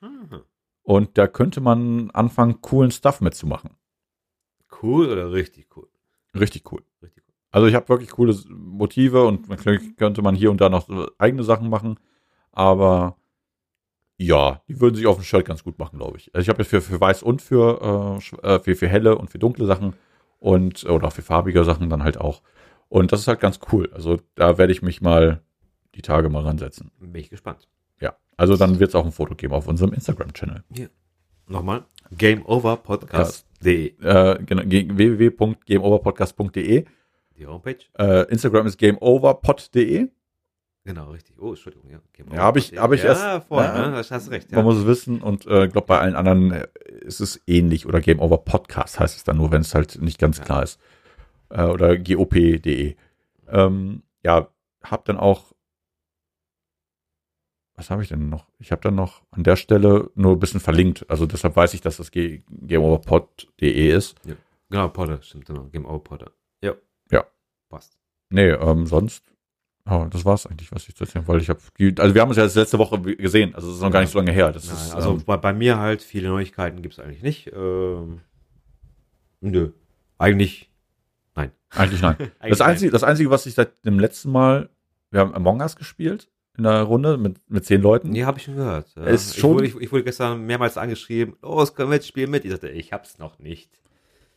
[0.00, 0.42] Mhm.
[0.82, 3.70] Und da könnte man anfangen, coolen Stuff mitzumachen.
[4.82, 5.88] Cool oder richtig cool?
[6.34, 6.82] Richtig cool.
[7.02, 7.34] Richtig cool.
[7.50, 11.42] Also ich habe wirklich coole Motive und natürlich könnte man hier und da noch eigene
[11.42, 11.98] Sachen machen.
[12.52, 13.16] Aber
[14.18, 16.32] ja, die würden sich auf dem Shirt ganz gut machen, glaube ich.
[16.34, 19.30] Also ich habe jetzt für, für weiß und für, äh, äh, für, für helle und
[19.30, 19.94] für dunkle Sachen
[20.38, 22.42] und oder für farbige Sachen dann halt auch.
[22.88, 23.90] Und das ist halt ganz cool.
[23.92, 25.42] Also da werde ich mich mal
[25.96, 26.90] die Tage mal ransetzen.
[27.00, 27.68] Bin ich gespannt.
[28.00, 28.16] Ja.
[28.36, 30.62] Also dann wird es auch ein Foto geben auf unserem Instagram-Channel.
[31.48, 31.84] Nochmal.
[32.16, 33.94] GameOverPodcast.de.
[34.02, 36.84] Äh, genau, ge- www.gameoverpodcast.de.
[37.38, 37.78] Die Homepage.
[37.98, 40.08] Äh, Instagram ist gameoverpod.de.
[40.84, 41.36] Genau, richtig.
[41.40, 41.90] Oh, Entschuldigung.
[41.90, 41.98] Ja,
[42.32, 43.90] Ja, hab ich- hab ich ja, erst- Vorher, ja.
[43.90, 43.96] ne?
[44.08, 44.50] Hast du recht.
[44.52, 44.56] Ja.
[44.58, 46.68] Man muss es wissen und äh, glaube bei allen anderen äh,
[47.00, 50.18] ist es ähnlich oder Game Over Podcast heißt es dann nur, wenn es halt nicht
[50.20, 50.44] ganz Ja.
[50.44, 50.78] klar ist.
[51.50, 52.94] Äh, oder gop.de.
[53.48, 54.48] Ähm, ja,
[54.84, 55.52] hab dann auch
[57.76, 58.46] was habe ich denn noch?
[58.58, 61.08] Ich habe dann noch an der Stelle nur ein bisschen verlinkt.
[61.10, 64.16] Also deshalb weiß ich, dass das gameoverpod.de ist.
[64.70, 65.64] Genau, Potter, stimmt, genau.
[65.64, 66.30] Game Over Potter.
[66.62, 66.72] Ja.
[67.10, 67.26] Ja.
[67.68, 67.98] Passt.
[68.30, 69.24] Nee, ähm, sonst,
[69.86, 71.42] ja, das war's eigentlich, was ich zu erzählen wollte.
[71.42, 71.60] Ich habe,
[72.00, 74.18] also wir haben uns ja letzte Woche gesehen, also es ist noch gar nicht so
[74.18, 74.46] lange her.
[74.46, 77.52] Nein, ist, also ähm, bei, bei mir halt viele Neuigkeiten gibt es eigentlich nicht.
[77.54, 78.22] Ähm,
[79.40, 79.72] nö.
[80.18, 80.70] Eigentlich.
[81.34, 81.52] Nein.
[81.70, 82.16] eigentlich nein.
[82.40, 84.70] Eigentlich Das Einzige, das Einzige, was ich seit dem letzten Mal,
[85.10, 88.10] wir haben Among Us gespielt in der Runde mit, mit zehn Leuten.
[88.10, 88.86] Nee, habe ich schon gehört.
[88.96, 89.04] Ja.
[89.04, 92.44] Es ich, schon- wurde, ich, ich wurde gestern mehrmals angeschrieben, los, komm mit, spiel mit.
[92.44, 93.70] Ich sagte, ich hab's noch nicht.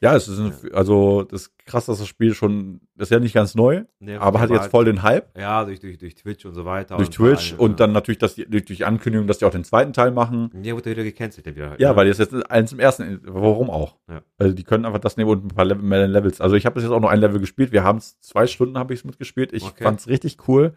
[0.01, 3.19] Ja, es ist ein, also das ist krass, dass das Spiel schon, das ist ja
[3.19, 6.15] nicht ganz neu, Nee, aber hat jetzt halt- voll den Hype Ja, durch, durch, durch
[6.15, 6.95] Twitch und so weiter.
[6.95, 9.51] durch und Twitch allem, und dann natürlich dass die, durch die Ankündigung, dass die auch
[9.51, 10.51] den zweiten Teil machen.
[10.63, 11.45] Ja, wurde wieder gecancelt.
[11.45, 11.95] Der wieder Ja, ne?
[11.97, 13.97] weil jetzt jetzt eins im ersten, warum auch?
[14.09, 14.21] Ja.
[14.37, 16.39] Also die können einfach das nehmen und ein paar Level, mehr Levels.
[16.39, 17.73] Also ich habe bis jetzt auch noch ein Level gespielt.
[17.73, 19.51] Wir haben es zwei Stunden habe ich es mitgespielt.
[19.51, 19.83] Ich Okay.
[19.83, 20.75] fand's richtig cool.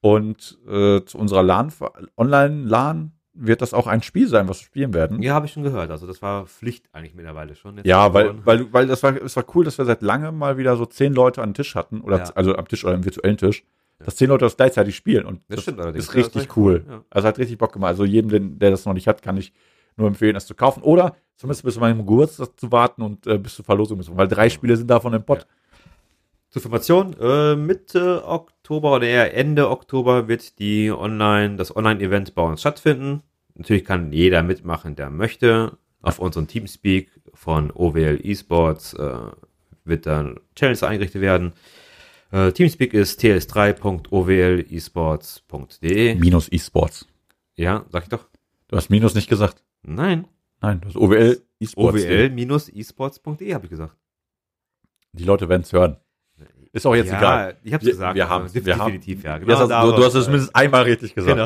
[0.00, 1.72] Und äh, zu unserer LAN,
[2.16, 5.22] Online-LAN wird das auch ein Spiel sein, was wir spielen werden.
[5.22, 5.90] Ja, habe ich schon gehört.
[5.90, 7.76] Also das war Pflicht eigentlich mittlerweile schon.
[7.76, 8.42] Jetzt Ja, weil, geworden.
[8.44, 11.14] weil, weil das war, es war cool, dass wir seit langem mal wieder so zehn
[11.14, 12.30] Leute an den Tisch hatten, oder Ja.
[12.34, 13.64] also am Tisch oder am virtuellen Tisch,
[14.00, 14.06] Ja.
[14.06, 15.24] dass zehn Leute das gleichzeitig spielen.
[15.24, 16.84] Und Das das, ist Ja, das richtig ist echt cool.
[16.88, 17.04] ja.
[17.10, 17.90] Also hat richtig Bock gemacht.
[17.90, 19.52] Also jedem, der das noch nicht hat, kann ich
[19.96, 20.82] nur empfehlen, es zu kaufen.
[20.82, 24.00] Oder zumindest bis zu meinem Geburtstag zu warten und äh, bis zur Verlosung.
[24.16, 25.46] Weil drei Spiele sind davon im Pott.
[26.50, 32.42] Zur Information, äh, Mitte Oktober oder eher Ende Oktober wird die Online, das Online-Event bei
[32.42, 33.22] uns stattfinden.
[33.54, 35.76] Natürlich kann jeder mitmachen, der möchte.
[36.00, 39.18] Auf unserem Teamspeak von OWL Esports äh,
[39.84, 41.52] wird dann Challenge eingerichtet werden.
[42.30, 46.14] Äh, Teamspeak ist ts3.ovlesports.de.
[46.14, 47.06] Minus E-Sports.
[47.56, 48.26] Ja, sag ich doch.
[48.68, 49.64] Du hast Minus nicht gesagt.
[49.82, 50.28] Nein.
[50.60, 52.04] Nein, du hast OWL E-Sports.
[52.04, 53.96] OWL-esports.de habe ich gesagt.
[55.12, 55.96] Die Leute werden es hören.
[56.72, 57.56] Ist auch jetzt ja, egal.
[57.62, 58.14] Ich habe Wir- gesagt.
[58.14, 59.38] wir also haben's, wir definitiv, ja.
[59.38, 59.46] Ja, du,
[59.90, 61.36] du, du hast es äh, mindestens einmal richtig gesagt.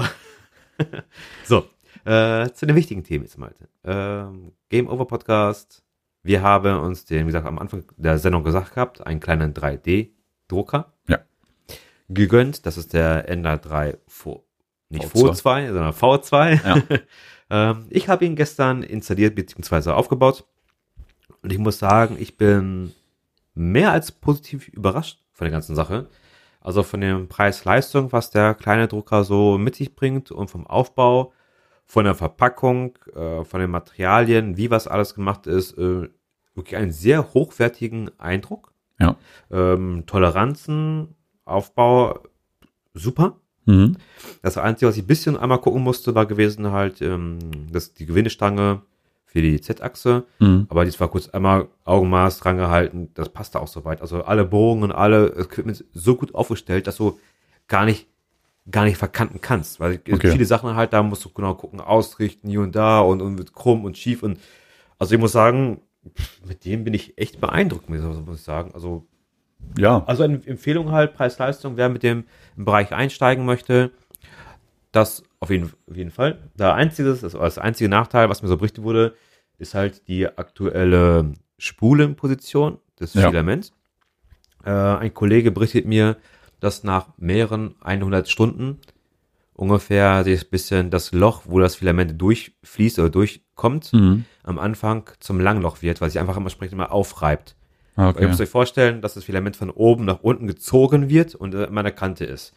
[0.78, 1.00] Genau.
[1.44, 1.66] so,
[2.04, 3.54] äh, zu den wichtigen Themen jetzt mal.
[3.84, 5.82] Ähm, Game Over Podcast.
[6.24, 10.92] Wir haben uns den, wie gesagt, am Anfang der Sendung gesagt gehabt, einen kleinen 3D-Drucker
[11.08, 11.18] Ja.
[12.08, 12.64] gegönnt.
[12.66, 14.44] Das ist der Ender 3 V.
[14.88, 15.40] Nicht V2.
[15.42, 16.60] V2, sondern V2.
[16.64, 16.98] Ja.
[17.70, 19.90] ähm, ich habe ihn gestern installiert bzw.
[19.90, 20.44] aufgebaut.
[21.42, 22.92] Und ich muss sagen, ich bin
[23.54, 26.08] mehr als positiv überrascht von der ganzen Sache.
[26.60, 31.32] Also von dem Preis-Leistung, was der kleine Drucker so mit sich bringt und vom Aufbau,
[31.86, 36.08] von der Verpackung, äh, von den Materialien, wie was alles gemacht ist, äh,
[36.54, 38.72] wirklich einen sehr hochwertigen Eindruck.
[39.00, 39.16] Ja.
[39.50, 42.20] Ähm, Toleranzen, Aufbau,
[42.94, 43.38] super.
[43.64, 43.96] Mhm.
[44.42, 47.38] Das Einzige, was ich ein bisschen einmal gucken musste, war gewesen halt, ähm,
[47.72, 48.82] dass die Gewindestange
[49.32, 50.66] für die Z-Achse, Mhm.
[50.68, 54.02] aber dies war kurz einmal Augenmaß dran gehalten, das passte auch soweit.
[54.02, 54.44] Also alle
[54.82, 57.18] und alle Equipment so gut aufgestellt, dass du
[57.66, 58.06] gar nicht,
[58.70, 59.80] gar nicht verkanten kannst.
[59.80, 60.30] Weil Okay.
[60.32, 63.86] viele Sachen halt, da musst du genau gucken, ausrichten, hier und da und, und krumm
[63.86, 64.38] und schief und
[64.98, 65.80] also ich muss sagen,
[66.46, 68.72] mit dem bin ich echt beeindruckt, muss ich- muss ich sagen.
[68.74, 69.06] Also
[69.78, 70.04] Ja.
[70.06, 72.24] also eine Empfehlung halt, Preis-Leistung, wer mit dem
[72.58, 73.92] im Bereich einsteigen möchte,
[74.92, 76.38] das auf jeden, auf jeden Fall.
[76.56, 79.14] Der einzige, das, einzige Nachteil, was mir so berichtet wurde,
[79.58, 83.28] ist halt die aktuelle Spulenposition des Ja.
[83.28, 83.72] Filaments.
[84.64, 86.16] Äh, ein Kollege berichtet mir,
[86.60, 88.78] dass nach mehreren 100 Stunden
[89.54, 94.24] ungefähr sich ein bisschen das Loch, wo das Filament durchfließt oder durchkommt, Mhm.
[94.44, 97.56] am Anfang zum Langloch wird, weil sich einfach entsprechend immer aufreibt.
[97.96, 101.52] Ah, Ihr müsst euch vorstellen, dass das Filament von oben nach unten gezogen wird und
[101.54, 102.54] immer an der Kante ist.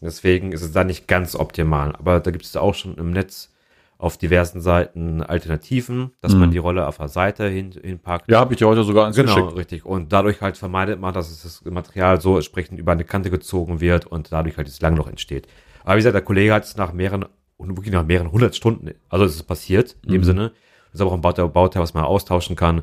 [0.00, 1.94] Deswegen ist es da nicht ganz optimal.
[1.96, 3.50] Aber da gibt es auch schon im Netz
[3.96, 6.40] auf diversen Seiten Alternativen, dass Mhm.
[6.40, 8.30] man die Rolle auf der Seite hin, hinpackt.
[8.30, 9.56] Ja, habe ich dir heute sogar eins genau, geschickt.
[9.56, 9.84] richtig.
[9.86, 14.06] Und dadurch halt vermeidet man, dass das Material so entsprechend über eine Kante gezogen wird
[14.06, 15.46] und dadurch halt dieses Langloch entsteht.
[15.84, 17.24] Aber wie gesagt, der Kollege hat es nach mehreren,
[17.56, 20.24] und wirklich nach mehreren hundert Stunden, also es ist passiert, in dem Mhm.
[20.24, 20.52] Sinne.
[20.86, 22.82] Das ist aber auch ein Bauteil, Bauteil, was man austauschen kann.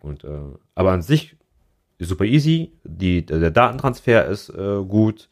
[0.00, 0.28] Und, äh,
[0.74, 1.36] aber an sich
[1.98, 2.72] ist super easy.
[2.82, 5.28] Die, der, der Datentransfer ist äh, gut.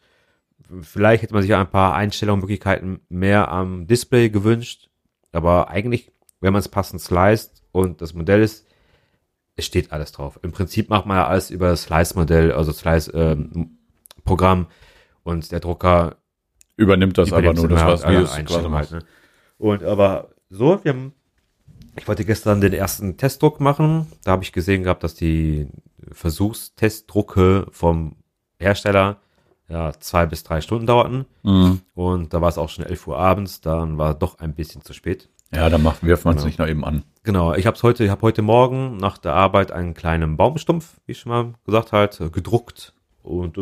[0.81, 4.89] Vielleicht hätte man sich ein paar Einstellungsmöglichkeiten mehr am Display gewünscht.
[5.31, 8.65] Aber eigentlich, wenn man es passend sliced und das Modell ist,
[9.55, 10.39] es steht alles drauf.
[10.43, 14.67] Im Prinzip macht man ja alles über das Slice-Modell, also Slice-Programm.
[15.23, 16.17] und der Drucker
[16.77, 18.99] Übernimmt das aber übernimmt nur, das was wie es quasi halt, ne?
[19.57, 21.13] Und aber so, wir haben,
[21.97, 24.07] ich wollte gestern den ersten Testdruck machen.
[24.25, 25.67] Da habe ich gesehen gehabt, dass die
[26.11, 28.17] Versuchstestdrucke vom
[28.59, 29.21] Hersteller
[29.67, 31.25] ja zwei bis drei Stunden dauerten.
[31.43, 31.81] Mhm.
[31.93, 34.93] Und da war es auch schon 11 Uhr abends, dann war doch ein bisschen zu
[34.93, 35.29] spät.
[35.53, 36.47] Ja, dann macht, wirft man es Genau.
[36.47, 37.03] nicht noch eben an.
[37.23, 41.13] Genau, ich habe heute, ich habe heute Morgen nach der Arbeit einen kleinen Baumstumpf, wie
[41.13, 43.61] ich schon mal gesagt halt, äh, gedruckt und äh,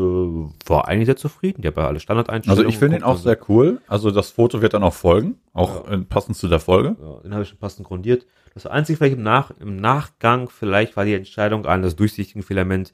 [0.69, 1.61] war eigentlich sehr zufrieden.
[1.61, 2.65] Die habe ja alle Standardeinstellungen.
[2.65, 3.79] Also ich finde ihn auch sehr cool.
[3.87, 6.95] Also das Foto wird dann auch folgen, auch äh, passend zu der Folge.
[6.99, 8.25] Ja, den habe ich schon passend grundiert.
[8.53, 12.93] Das Einzige vielleicht im, Nach im Nachgang, vielleicht war die Entscheidung an das durchsichtigen Filament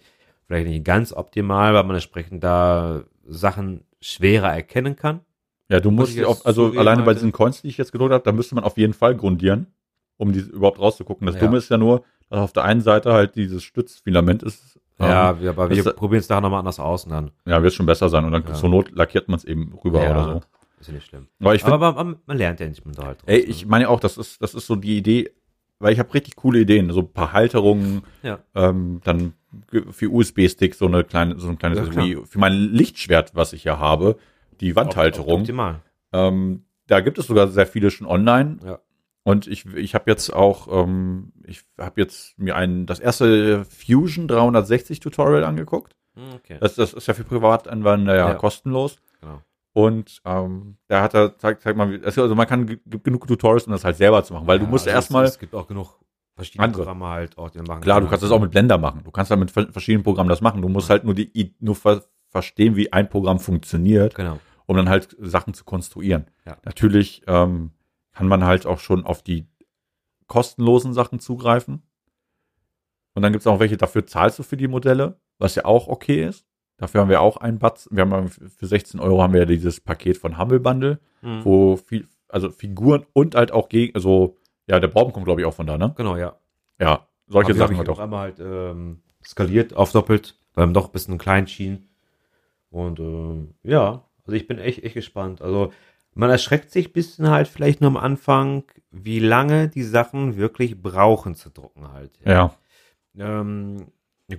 [0.50, 5.20] vielleicht nicht ganz optimal, weil man entsprechend da Sachen schwerer erkennen kann.
[5.70, 8.32] Ja, du musst auf, also alleine bei diesen Coins, die ich jetzt gedruckt habe, da
[8.32, 9.68] müsste man auf jeden Fall grundieren,
[10.18, 11.28] um die überhaupt rauszugucken.
[11.28, 11.42] Das Ja.
[11.42, 14.80] Dumme ist ja nur, dass auf der einen Seite halt dieses Stützfilament ist.
[15.00, 17.74] Ja, Ähm, wir, aber wir probieren es da nochmal anders aus und dann ja, wird
[17.74, 18.26] schon besser sein.
[18.26, 18.54] Und dann Ja.
[18.56, 20.12] zur Not lackiert man es eben rüber Ja.
[20.12, 20.42] oder so.
[20.80, 21.28] ist ja nicht schlimm.
[21.40, 23.20] Aber ich finde, Aber man, man lernt ja nicht mit halt.
[23.28, 25.30] ey, ich meine auch, das ist, das ist so die Idee,
[25.78, 28.40] weil ich habe richtig coole Ideen, so ein paar Halterungen, Ja.
[28.56, 29.34] ähm, dann
[29.92, 33.64] für USB-Stick so eine kleine, so ein kleines, Ja, wie für mein Lichtschwert, was ich
[33.64, 34.18] hier habe,
[34.62, 35.42] die Wandhalterung.
[35.42, 35.82] Optimal.
[36.14, 38.58] Ähm, da gibt es sogar sehr viele schon online.
[38.64, 38.80] Ja.
[39.24, 44.28] Und ich, ich habe jetzt auch, ähm, ich habe jetzt mir ein, das erste Fusion
[44.28, 45.96] 360 Tutorial angeguckt.
[46.16, 46.58] Hm, Okay.
[46.60, 48.34] Das, das ist ja für Privatanwender ja, Ja.
[48.36, 48.98] kostenlos.
[49.22, 49.42] Genau.
[49.74, 53.84] Und ähm, da hat er, zeigt, zeigt wie- also man kann genug Tutorials, um das
[53.86, 56.00] halt selber zu machen, weil du Ja, musst ja also erstmal, es gibt auch genug
[56.40, 56.84] verschiedene Andere.
[56.84, 58.12] Programme halt auch, die machen klar, du kann.
[58.12, 59.02] kannst das auch mit Blender machen.
[59.04, 60.62] Du kannst da mit ver- verschiedenen Programmen das machen.
[60.62, 64.40] Du musst halt nur die, nur ver verstehen, wie ein Programm funktioniert, Genau.
[64.68, 66.28] um dann halt Sachen zu konstruieren.
[66.46, 66.58] Ja.
[66.64, 67.72] Natürlich ähm,
[68.12, 69.48] kann man halt auch schon auf die
[70.28, 71.82] kostenlosen Sachen zugreifen.
[73.16, 75.88] Und dann gibt es auch welche, dafür zahlst du für die Modelle, was ja auch
[75.88, 76.46] okay ist.
[76.78, 77.90] Dafür haben wir auch einen Batz.
[77.92, 81.44] Wir haben für 16 Euro haben wir ja dieses Paket von Humble Bundle, Mhm.
[81.44, 84.38] wo viel, also Figuren und halt auch gegen, also,
[84.70, 85.94] ja, der Baum kommt, glaube ich, auch von da, ne?
[85.98, 86.38] Genau, ja.
[86.80, 91.18] Ja, solche Sachen halt auch einmal halt ähm, skaliert, aufdoppelt, weil man doch ein bisschen
[91.18, 91.90] klein schien.
[92.70, 95.42] Und äh, ja, also ich bin echt, echt gespannt.
[95.42, 95.74] Also
[96.14, 100.80] man erschreckt sich ein bisschen halt vielleicht nur am Anfang, wie lange die Sachen wirklich
[100.80, 102.12] brauchen zu drucken halt.
[102.24, 102.54] Ja.
[103.18, 103.88] Ähm,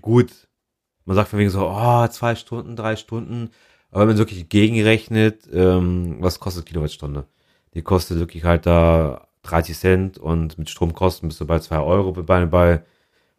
[0.01, 0.49] gut,
[1.07, 3.51] man sagt von wegen so, oh, zwei Stunden, drei Stunden.
[3.91, 7.27] Aber wenn man wirklich gegenrechnet, ähm, was kostet Kilowattstunde?
[7.75, 12.13] Die kostet wirklich halt da 30 Cent und mit Stromkosten bist du bei zwei Euro
[12.13, 12.83] bei, bei,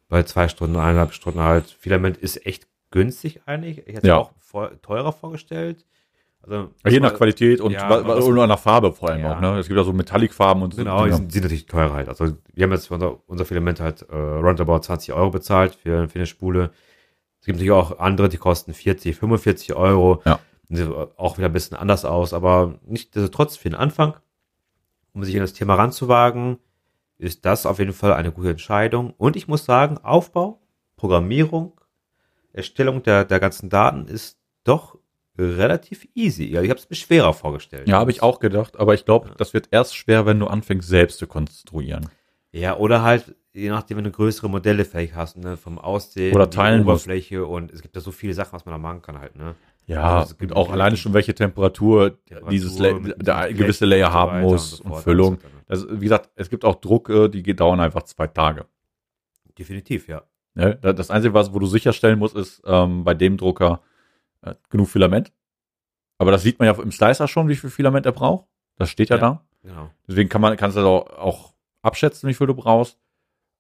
[0.10, 1.66] bei zwei Stunden, eineinhalb Stunden halt.
[1.80, 3.80] Filament ist echt günstig eigentlich.
[3.80, 4.18] Ich hätte es Ja.
[4.18, 5.86] auch vor, teurer vorgestellt.
[6.44, 9.36] Also, Je nach Qualität und, Ja, wa- wa- was- und nach Farbe vor allem Ja.
[9.38, 9.42] auch.
[9.42, 9.60] Ne?
[9.60, 10.78] Es gibt ja so Metallicfarben und so.
[10.84, 12.10] Genau, die sind, sind natürlich teurer halt.
[12.10, 16.10] Also wir haben jetzt für unser, unser Filament halt äh, roundabout 20 Euro bezahlt für,
[16.10, 16.72] für eine Spule.
[17.40, 20.22] Es gibt natürlich auch andere, die kosten 40, 45 Euro.
[20.26, 20.40] Ja.
[20.70, 20.88] Sieht
[21.18, 24.16] auch wieder ein bisschen anders aus, aber nichtsdestotrotz für den Anfang,
[25.14, 26.58] um sich in das Thema ranzuwagen,
[27.18, 29.14] ist das auf jeden Fall eine gute Entscheidung.
[29.18, 30.62] Und ich muss sagen, Aufbau,
[30.96, 31.80] Programmierung,
[32.54, 34.98] Erstellung der, der ganzen Daten ist doch
[35.38, 36.46] relativ easy.
[36.46, 37.88] Ja, ich habe es mir schwerer vorgestellt.
[37.88, 40.88] Ja, habe ich auch gedacht, aber ich glaube, das wird erst schwer, wenn du anfängst,
[40.88, 42.10] selbst zu konstruieren.
[42.52, 46.50] Ja, oder halt, je nachdem, wenn du größere Modelle vielleicht hast, ne, vom Aussehen, Oder
[46.50, 46.82] teilen.
[46.82, 49.56] Oberfläche und es gibt ja so viele Sachen, was man da machen kann halt, ne?
[49.88, 53.54] Ja, Also es gibt und auch ja- alleine schon, welche Temperatur, Temperatur dieses La der
[53.54, 55.30] gewisse Layer haben muss und so und Füllung.
[55.34, 55.56] und so weiter.
[55.68, 58.66] Also, wie gesagt, es gibt auch Drucke, die dauern einfach zwei Tage.
[59.58, 60.24] Definitiv, ja.
[60.54, 60.78] Ne?
[60.82, 63.82] Da- Das Einzige, was, wo du sicherstellen musst, ist ähm, bei dem Drucker
[64.44, 65.32] äh, genug Filament.
[66.18, 68.46] Aber das sieht man ja im Slicer schon, wie viel Filament er braucht.
[68.78, 69.22] Das steht ja, Ja.
[69.22, 69.46] da.
[69.64, 69.90] Genau.
[70.08, 72.98] Deswegen kann man, kannst du auch, auch abschätzen, wie viel du brauchst.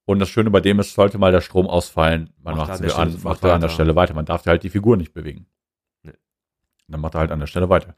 [0.06, 3.16] Und das Schöne bei dem ist, sollte mal der Strom ausfallen, man Macht es an,
[3.24, 3.70] macht an der.
[3.70, 4.14] Stelle weiter.
[4.16, 5.46] Man darf halt die Figur nicht bewegen.
[6.92, 7.96] Dann macht er halt an der Stelle weiter.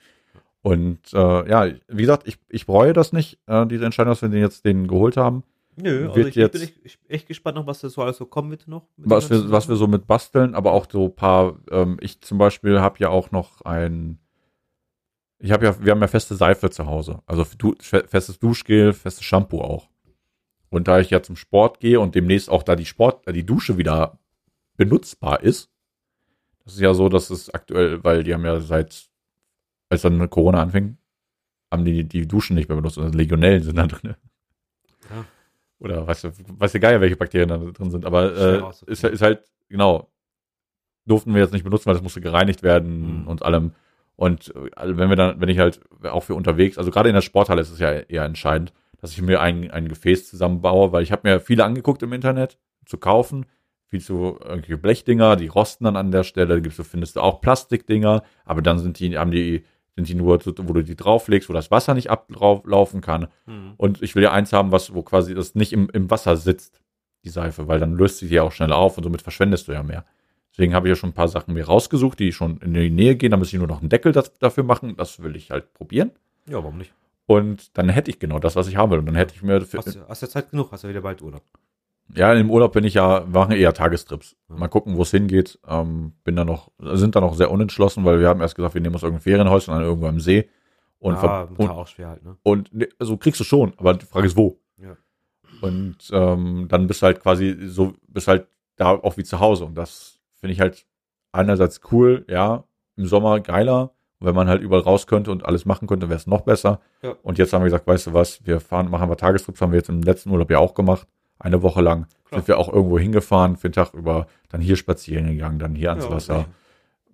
[0.62, 4.30] Und äh, ja, wie gesagt, ich, ich bereue das nicht, äh, diese Entscheidung, dass wir
[4.30, 5.44] den jetzt den geholt haben.
[5.76, 8.26] Nö, also ich, jetzt- bin echt, ich echt gespannt noch, was das so alles so
[8.26, 8.84] kommen wird noch.
[8.98, 12.38] was wir, was wir so mit basteln, aber auch so ein paar, ähm, ich zum
[12.38, 14.20] Beispiel habe ja auch noch ein,
[15.40, 18.94] ich habe ja, wir haben ja feste Seife zu Hause, also du, fe- festes Duschgel,
[18.94, 19.90] festes Shampoo auch.
[20.70, 23.46] Und da ich ja zum Sport gehe und demnächst auch da die Sport, äh, die
[23.46, 24.20] Dusche wieder
[24.78, 25.70] benutzbar ist,
[26.66, 29.10] das ist ja so, dass es aktuell, weil die haben ja seit,
[29.90, 30.98] als dann Corona anfing,
[31.72, 34.16] haben die die Duschen nicht mehr benutzt und Legionellen sind da drin.
[35.10, 35.26] Ja.
[35.80, 39.22] Oder weißt du, weiß ja geil, welche Bakterien da drin sind, aber äh, ist, ist
[39.22, 40.10] halt, genau,
[41.06, 43.28] durften wir jetzt nicht benutzen, weil das musste gereinigt werden Mhm.
[43.28, 43.74] und allem.
[44.16, 47.16] Und äh, also wenn wir dann, wenn ich halt auch für unterwegs, also gerade in
[47.16, 48.72] der Sporthalle ist es ja eher entscheidend,
[49.02, 52.58] dass ich mir ein, ein Gefäß zusammenbaue, weil ich habe mir viele angeguckt im Internet
[52.86, 53.46] zu kaufen,
[53.94, 57.42] viel zu irgendwelche Blechdinger, die rosten dann an der Stelle, gibt's, du findest du auch
[57.42, 59.64] Plastikdinger, aber dann sind die, haben die,
[59.96, 63.28] sind die nur, so, wo du die drauflegst, wo das Wasser nicht ablaufen kann.
[63.46, 63.74] Hm.
[63.78, 66.82] Und ich will ja eins haben, was, wo quasi das nicht im, im Wasser sitzt,
[67.24, 69.84] die Seife, weil dann löst sie ja auch schneller auf und somit verschwendest du ja
[69.84, 70.06] mehr.
[70.52, 73.16] Deswegen habe ich ja schon ein paar Sachen mir rausgesucht, die schon in die Nähe
[73.16, 73.32] gehen.
[73.32, 74.96] Da muss ich nur noch einen Deckel das, dafür machen.
[74.98, 76.12] Das will ich halt probieren.
[76.48, 76.94] Ja, warum nicht?
[77.26, 79.00] Und dann hätte ich genau das, was ich haben will.
[79.00, 81.22] Und dann hätte ich mir, Hast, du- hast ja Zeit genug, hast ja wieder bald
[81.22, 81.44] Urlaub.
[82.16, 84.36] Ja, im Urlaub bin ich ja, machen eher Tagestrips.
[84.48, 84.60] Mhm.
[84.60, 85.60] Mal gucken, wo es hingeht.
[85.68, 88.82] Ähm, bin da noch, sind da noch sehr unentschlossen, weil wir haben erst gesagt, wir
[88.82, 90.50] nehmen uns irgendein Ferienhäuschen an irgendwo am See.
[91.00, 92.38] Und, mit und, auch schwer halt, ne?
[92.44, 94.62] und ne, also kriegst du schon, aber die Frage ist wo.
[94.78, 94.96] Ja.
[95.62, 99.66] Und ähm, dann bist du halt quasi so, bist halt da auch wie zu Hause.
[99.66, 100.86] Und das finde ich halt
[101.34, 102.64] einerseits cool, ja,
[102.96, 103.92] im Sommer geiler.
[104.20, 106.80] Und wenn man halt überall raus könnte und alles machen könnte, wäre es noch besser.
[107.02, 107.16] Ja.
[107.22, 109.80] Und jetzt haben wir gesagt, weißt du was, wir fahren, machen wir Tagestrips, haben wir
[109.80, 111.08] jetzt im letzten Urlaub ja auch gemacht.
[111.40, 112.40] Eine Woche lang Klar.
[112.42, 115.90] sind wir auch irgendwo hingefahren, für den Tag über, dann hier spazieren gegangen, dann hier
[115.92, 116.36] ans Ja, Wasser.
[116.40, 116.50] sicher.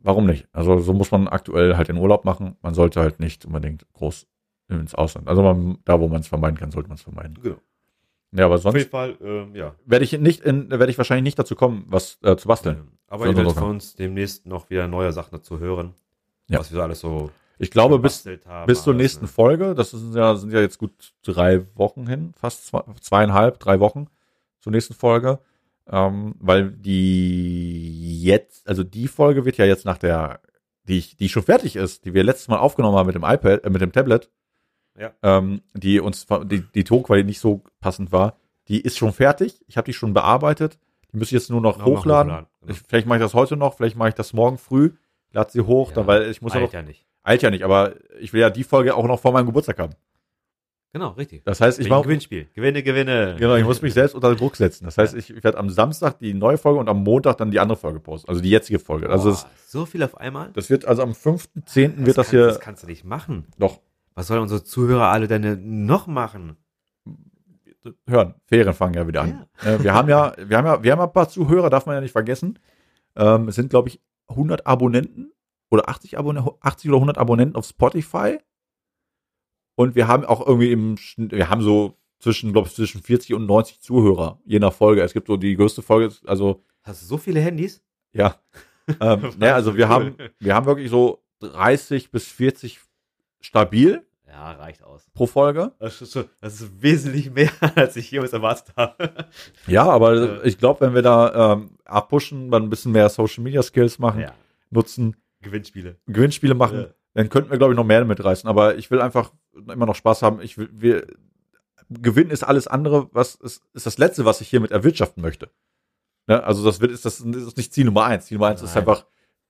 [0.02, 0.48] Warum nicht?
[0.54, 2.56] Also so muss man aktuell halt den Urlaub machen.
[2.62, 4.28] Man sollte halt nicht unbedingt groß
[4.70, 5.28] ins Ausland.
[5.28, 7.38] Also man, da, wo man es vermeiden kann, sollte man es vermeiden.
[7.42, 7.58] Genau.
[8.32, 9.74] Ja, aber Auf sonst jeden Fall, ähm, ja.
[9.86, 12.92] werde ich nicht in, werde ich wahrscheinlich nicht dazu kommen, was äh, zu basteln.
[13.08, 13.60] Aber So, ihr werdet so.
[13.60, 15.96] von uns demnächst noch wieder neue Sachen dazu hören.
[16.48, 16.60] Ja.
[16.60, 18.65] Was wir so alles so Ich glaube, bis, haben.
[18.67, 19.31] bis zur alles, nächsten ne?
[19.31, 20.92] Folge, das sind ja, sind ja jetzt gut
[21.23, 24.08] drei Wochen hin, fast zwei, zweieinhalb, drei Wochen
[24.62, 25.40] zur nächsten Folge.
[25.92, 30.40] Ähm, weil die jetzt, also die Folge wird ja jetzt nach der,
[30.84, 33.63] die, ich, die schon fertig ist, die wir letztes Mal aufgenommen haben mit dem iPad,
[33.63, 34.29] äh, mit dem Tablet,
[34.98, 35.12] Ja.
[35.23, 39.63] ähm, die uns, die, die Tonqualität nicht so passend war, die ist schon fertig.
[39.67, 40.77] Ich habe die schon bearbeitet.
[41.12, 42.31] Die muss ich jetzt nur noch Noch hochladen.
[42.31, 42.71] hochladen, genau.
[42.73, 44.92] Ich, vielleicht mache ich das heute noch, vielleicht mache ich das morgen früh,
[45.31, 47.08] lade sie hoch, Ja, dann, weil ich muss ja noch, ja nicht.
[47.24, 49.94] Eilt ja nicht, aber ich will ja die Folge auch noch vor meinem Geburtstag haben.
[50.92, 51.44] Genau, richtig.
[51.46, 52.48] Das heißt, ich mache, Gewinnspiel.
[52.56, 53.36] Gewinne, Gewinne.
[53.38, 54.86] genau, ich muss mich selbst unter Druck setzen.
[54.86, 57.78] Das heißt, ich, werde am Samstag die neue Folge und am Montag dann die andere
[57.78, 59.08] Folge posten, also die jetzige Folge.
[59.08, 60.50] Also Boah, das, so viel auf einmal?
[60.54, 62.06] das wird also am 5.10.
[62.08, 63.46] wird das kann, hier Das kannst du nicht machen.
[63.58, 63.82] noch
[64.15, 66.58] Was sollen unsere Zuhörer alle denn noch machen?
[68.08, 68.36] hören.
[68.46, 69.46] Ferien fangen ja wieder an.
[69.63, 71.96] Äh, wir haben ja, wir haben ja, wir haben ja ein paar Zuhörer, darf man
[71.96, 72.60] ja nicht vergessen.
[73.15, 75.32] Ähm, es sind, glaube ich, 100 Abonnenten
[75.70, 78.40] oder 80, Abonne 80 oder 100 Abonnenten auf Spotify.
[79.76, 83.46] Und wir haben auch irgendwie im, wir haben so zwischen, glaube ich, zwischen 40 und
[83.46, 85.02] 90 Zuhörer, je nach Folge.
[85.02, 87.82] Es gibt so die größte Folge, also, Hast du so viele Handys?
[88.13, 88.36] ja.
[89.02, 92.80] ähm, ne, also wir haben, wir haben wirklich so 30 bis 40
[93.40, 95.08] stabil Ja, reicht aus.
[95.13, 95.74] pro Folge.
[95.80, 99.28] Das ist, das ist wesentlich mehr, als ich jemals erwartet habe.
[99.67, 100.44] Ja, aber Ja.
[100.44, 104.22] ich glaube, wenn wir da ähm, abpushen, dann ein bisschen mehr Social Media Skills machen,
[104.22, 104.34] Ja,
[104.72, 105.98] nutzen, Gewinnspiele.
[106.08, 106.87] Gewinnspiele machen, Ja.
[107.13, 108.50] dann könnten wir, glaube ich, noch mehr mitreißen.
[108.50, 110.42] Aber ich will einfach immer noch Spaß haben.
[110.42, 111.08] Ich will, wir,
[111.90, 115.50] Gewinn ist alles andere, was ist, ist das Letzte, was ich hiermit erwirtschaften möchte.
[116.27, 116.44] Ne?
[116.44, 118.25] Also das wird, ist das, das ist nicht Ziel Nummer eins.
[118.25, 118.79] Ziel Nummer eins ist Nein.
[118.83, 119.06] einfach,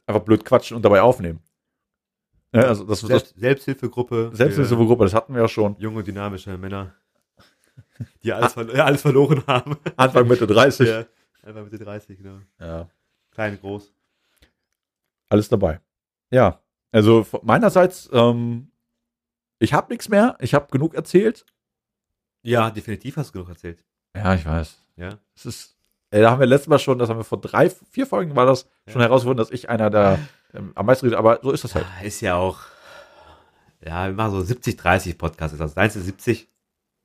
[0.06, 1.42] einfach blöd quatschen und dabei aufnehmen.
[2.52, 2.66] Ne?
[2.66, 4.30] Also das, das Selbst, Selbsthilfegruppe.
[4.34, 5.76] Selbsthilfegruppe, das hatten wir ja schon.
[5.80, 6.96] Junge, dynamische Männer,
[8.24, 9.76] die alles, verlo- ja, alles verloren haben.
[9.98, 10.88] Anfang Mitte 30.
[10.88, 11.06] Ja,
[11.44, 12.40] einfach Mitte 30, genau.
[12.60, 12.90] ja.
[13.32, 13.94] Klein, groß.
[15.30, 15.80] Alles dabei.
[16.32, 16.60] Ja,
[16.92, 18.72] also meinerseits, ähm,
[19.60, 20.38] ich habe nichts mehr.
[20.40, 21.46] Ich habe genug erzählt.
[22.42, 23.84] Ja, definitiv hast du genug erzählt.
[24.16, 24.78] Ja, ich weiß.
[24.96, 25.18] Ja.
[25.36, 25.78] Es ist,
[26.12, 28.46] ey, da haben wir letztes Mal schon, das haben wir vor drei, vier Folgen war
[28.46, 29.08] das schon Ja.
[29.08, 30.20] herausgefunden, dass ich einer der
[30.54, 31.86] ähm, am meisten redet, aber so ist das halt.
[32.00, 32.60] Ah, Ist ja auch,
[33.86, 35.60] ja, wir machen so 70, 30 Podcasts.
[35.60, 36.48] Also deins ist 70,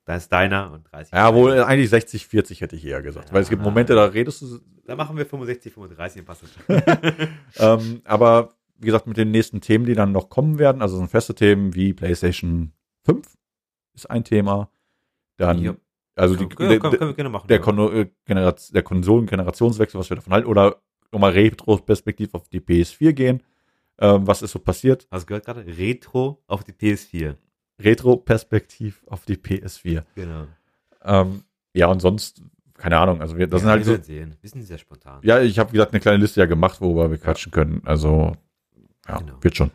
[0.05, 1.13] da ist deiner und 30.
[1.13, 3.33] Ja, wohl eigentlich 60, 40 hätte ich eher gesagt.
[3.33, 3.67] Weil es gibt Ja.
[3.67, 4.59] Momente, da redest du.
[4.85, 6.49] Da machen wir 65, 35 und passt das.
[7.57, 11.07] Ähm, aber wie gesagt, mit den nächsten Themen, die dann noch kommen werden, also so
[11.07, 12.71] feste Themen wie PlayStation
[13.05, 13.25] 5
[13.95, 14.69] ist ein Thema.
[15.37, 15.75] Dann, Ja.
[16.15, 17.47] also die, Ja, können, der, können, können machen.
[17.47, 18.49] der, ja.
[18.49, 20.81] Äh, der Konsolen-Generationswechsel, was wir davon halten, oder
[21.11, 23.43] nochmal retrospektiv auf die PS4 gehen.
[23.97, 25.07] Ähm, was ist so passiert?
[25.09, 25.65] Hast du gehört gerade?
[25.65, 27.35] Retro auf die PS4.
[27.79, 30.03] Retro-Perspektiv auf die PS4.
[30.15, 30.47] Genau.
[31.03, 32.41] Ähm, ja, und sonst,
[32.77, 34.35] keine Ahnung, also wir, das sind ja, halt wir so, werden sehen.
[34.41, 35.19] Wir sind sehr spontan.
[35.23, 37.81] ja, ich habe, wie gesagt, eine kleine Liste ja gemacht, worüber wir quatschen können.
[37.85, 38.35] Also,
[39.07, 39.33] ja, Genau.
[39.41, 39.71] wird schon.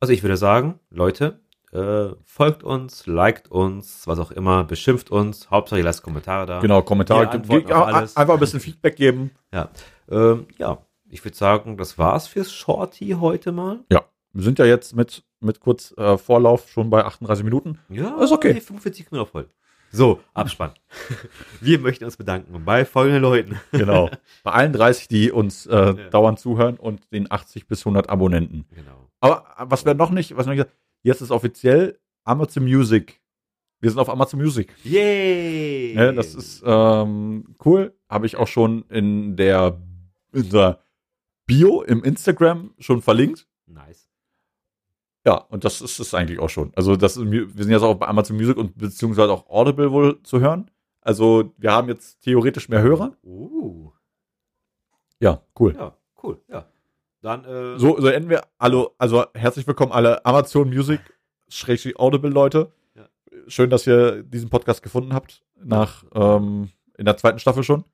[0.00, 1.40] Also ich würde sagen, Leute,
[1.72, 5.50] äh, folgt uns, liked uns, was auch immer, beschimpft uns.
[5.50, 6.60] Hauptsache ihr lasst Kommentare da.
[6.60, 8.16] Genau, Kommentare, antworten ja, alles.
[8.16, 9.30] einfach ein bisschen Feedback geben.
[9.52, 9.70] Ja.
[10.10, 13.80] Ähm, ja, ich würde sagen, das war's fürs Shorty heute mal.
[13.88, 17.78] Wir sind ja jetzt mit, mit kurz äh, Vorlauf schon bei 38 Minuten.
[17.88, 18.54] Ja, Ist okay.
[18.54, 19.48] die 45 Minuten voll.
[19.90, 20.72] So, Abspann.
[21.60, 23.58] Wir möchten uns bedanken bei folgenden Leuten.
[23.72, 24.10] Genau.
[24.42, 25.92] bei allen 30, die uns äh, Ja.
[26.10, 28.66] dauernd zuhören und den 80 bis 100 Abonnenten.
[28.74, 29.08] Genau.
[29.20, 32.64] Aber äh, was wir noch nicht, was wir noch nicht gesagt jetzt ist offiziell Amazon
[32.64, 33.20] Music.
[33.80, 34.74] Wir sind auf Amazon Music.
[34.84, 35.94] Yay!
[35.94, 37.94] Ja, das ist ähm, cool.
[38.10, 39.80] Habe ich auch schon in der,
[40.32, 40.80] in der
[41.46, 43.46] Bio im Instagram schon verlinkt.
[43.66, 44.07] nice.
[45.26, 46.72] Ja, und das ist es eigentlich auch schon.
[46.76, 50.40] Also das wir sind jetzt auch bei Amazon Music und beziehungsweise auch Audible wohl zu
[50.40, 50.70] hören.
[51.00, 53.12] Also wir haben jetzt theoretisch mehr Hörer.
[53.24, 53.90] Uh,
[55.20, 55.74] Ja, cool.
[55.74, 56.66] ja, cool, ja.
[57.20, 58.42] Dann, äh, So, so enden wir.
[58.60, 61.00] Hallo, also herzlich willkommen alle Amazon Music
[61.48, 62.70] Schrägstrich Audible Leute.
[62.94, 63.08] Ja.
[63.48, 65.42] Schön, dass ihr diesen Podcast gefunden habt.
[65.62, 67.84] Nach ähm, in der zweiten Staffel schon.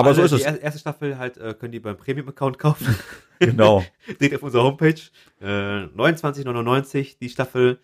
[0.00, 0.40] Aber so alle, ist es.
[0.40, 2.94] Die er- erste Staffel halt, äh, könnt ihr beim Premium-Account kaufen.
[3.40, 3.84] Genau.
[4.18, 5.00] Seht ihr auf unserer Homepage.
[5.40, 7.78] Äh, 29,99 die Staffel.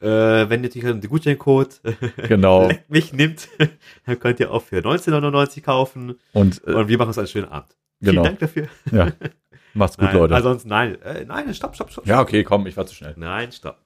[0.00, 0.06] Äh,
[0.50, 1.80] wenn ihr natürlich den Gutscheincode
[2.28, 2.68] Genau.
[2.88, 3.48] Mich nimmt,
[4.04, 6.18] dann könnt ihr auch für 19,99 kaufen.
[6.32, 7.76] Und äh, Und wir machen uns einen schönen Abend.
[8.00, 8.10] Genau.
[8.10, 8.66] Vielen Dank dafür.
[8.90, 9.12] ja,
[9.74, 10.34] macht's gut, nein, Leute.
[10.34, 11.00] Ansonsten nein.
[11.02, 12.04] Äh, nein, stopp, stopp, stopp.
[12.04, 13.14] ja, okay, komm, ich war zu schnell.
[13.16, 13.78] Nein, stopp.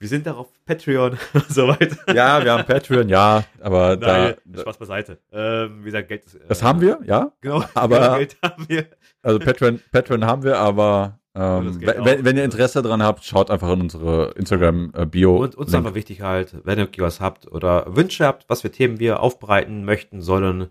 [0.00, 1.96] Wir sind da auf Patreon und so weiter.
[2.14, 5.18] Ja, wir haben Patreon, ja, aber Nein, da, Spaß beiseite.
[5.30, 6.36] Ähm, wie gesagt, Geld ist.
[6.36, 7.30] äh, das haben wir, ja.
[7.42, 8.86] Genau, aber- genau, Geld haben wir.
[9.22, 13.70] Also Patreon, Patreon haben wir, aber ähm, wenn, wenn ihr Interesse dran habt, schaut einfach
[13.70, 15.36] in unsere Instagram-Bio.
[15.36, 18.70] Und uns ist einfach wichtig halt, wenn ihr was habt oder Wünsche habt, was für
[18.70, 20.68] Themen wir aufbereiten möchten sollen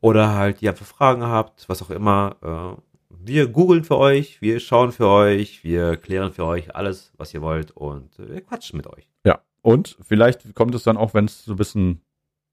[0.00, 2.78] oder halt ihr einfach Fragen habt, was auch immer.
[3.24, 7.42] Wir googeln für euch, wir schauen für euch, wir klären für euch alles, was ihr
[7.42, 9.08] wollt und äh, wir quatschen mit euch.
[9.24, 12.00] Ja, und vielleicht kommt es dann auch, wenn es so ein bisschen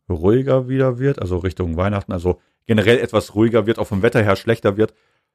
[0.09, 4.35] ruhiger wieder wird, also Richtung Weihnachten, also generell etwas ruhiger wird, auch vom Wetter her
[4.35, 4.93] schlechter wird,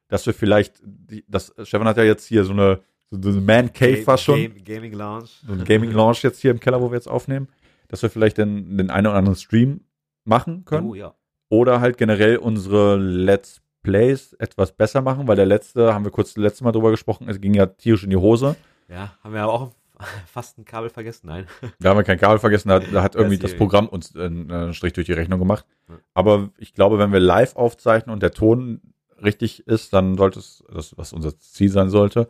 [0.09, 3.71] dass wir vielleicht, die, das, Stefan hat ja jetzt hier so eine, so eine Man
[3.73, 5.29] Cave Game- fast schon, Game, Gaming Lounge.
[5.45, 7.47] so ein Gaming Lounge jetzt hier im Keller, wo wir jetzt aufnehmen,
[7.87, 9.81] dass wir vielleicht den, den einen oder anderen Stream
[10.25, 11.15] machen können Oh ja.
[11.49, 16.33] oder halt generell unsere Let's Plays etwas besser machen, weil der letzte, haben wir kurz
[16.33, 18.55] das letzte Mal drüber gesprochen, es ging ja tierisch in die Hose.
[18.87, 19.71] Ja, haben wir aber auch
[20.25, 21.45] fast ein Kabel vergessen, nein.
[21.79, 24.73] Da haben wir kein Kabel vergessen, da, da hat irgendwie Das das Programm uns einen
[24.73, 25.65] Strich durch die Rechnung gemacht.
[26.13, 28.79] Aber ich glaube, wenn wir live aufzeichnen und der Ton
[29.21, 32.29] richtig ist, dann sollte es, das, was unser Ziel sein sollte,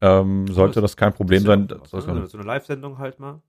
[0.00, 1.68] ähm, sollte das kein Problem ja sein.
[1.68, 2.26] Das was, soll- ne?
[2.26, 3.40] So eine Live-Sendung halt mal.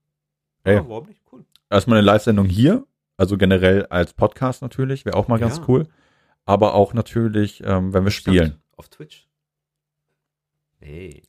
[0.64, 0.76] Ey.
[0.76, 1.22] Ja, warum nicht?
[1.32, 1.43] Cool.
[1.70, 2.86] Erstmal eine Live-Sendung hier,
[3.18, 5.64] also generell als Podcast natürlich, wäre auch mal ganz Ja.
[5.68, 5.88] cool.
[6.48, 8.56] Aber auch natürlich, ähm, wenn wir spielen.
[8.76, 9.28] Auf Twitch.
[10.80, 11.22] Hey.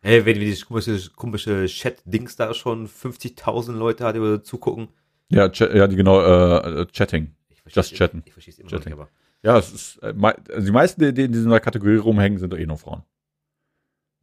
[0.00, 4.88] Hey, wenn wir dieses komische, komische Chat-Dings da schon 50.000 Leute hat, die wir zugucken.
[5.28, 7.36] Ja, ja die genau, äh, Chatting.
[7.50, 8.22] Ich versteh's Just chatten.
[8.26, 8.92] Ich verstehe es immer Chatting.
[8.92, 9.22] noch nicht, aber.
[9.44, 10.12] Ja, es ist, äh,
[10.52, 13.02] also die meisten, die in dieser Kategorie rumhängen, sind doch eh nur Frauen.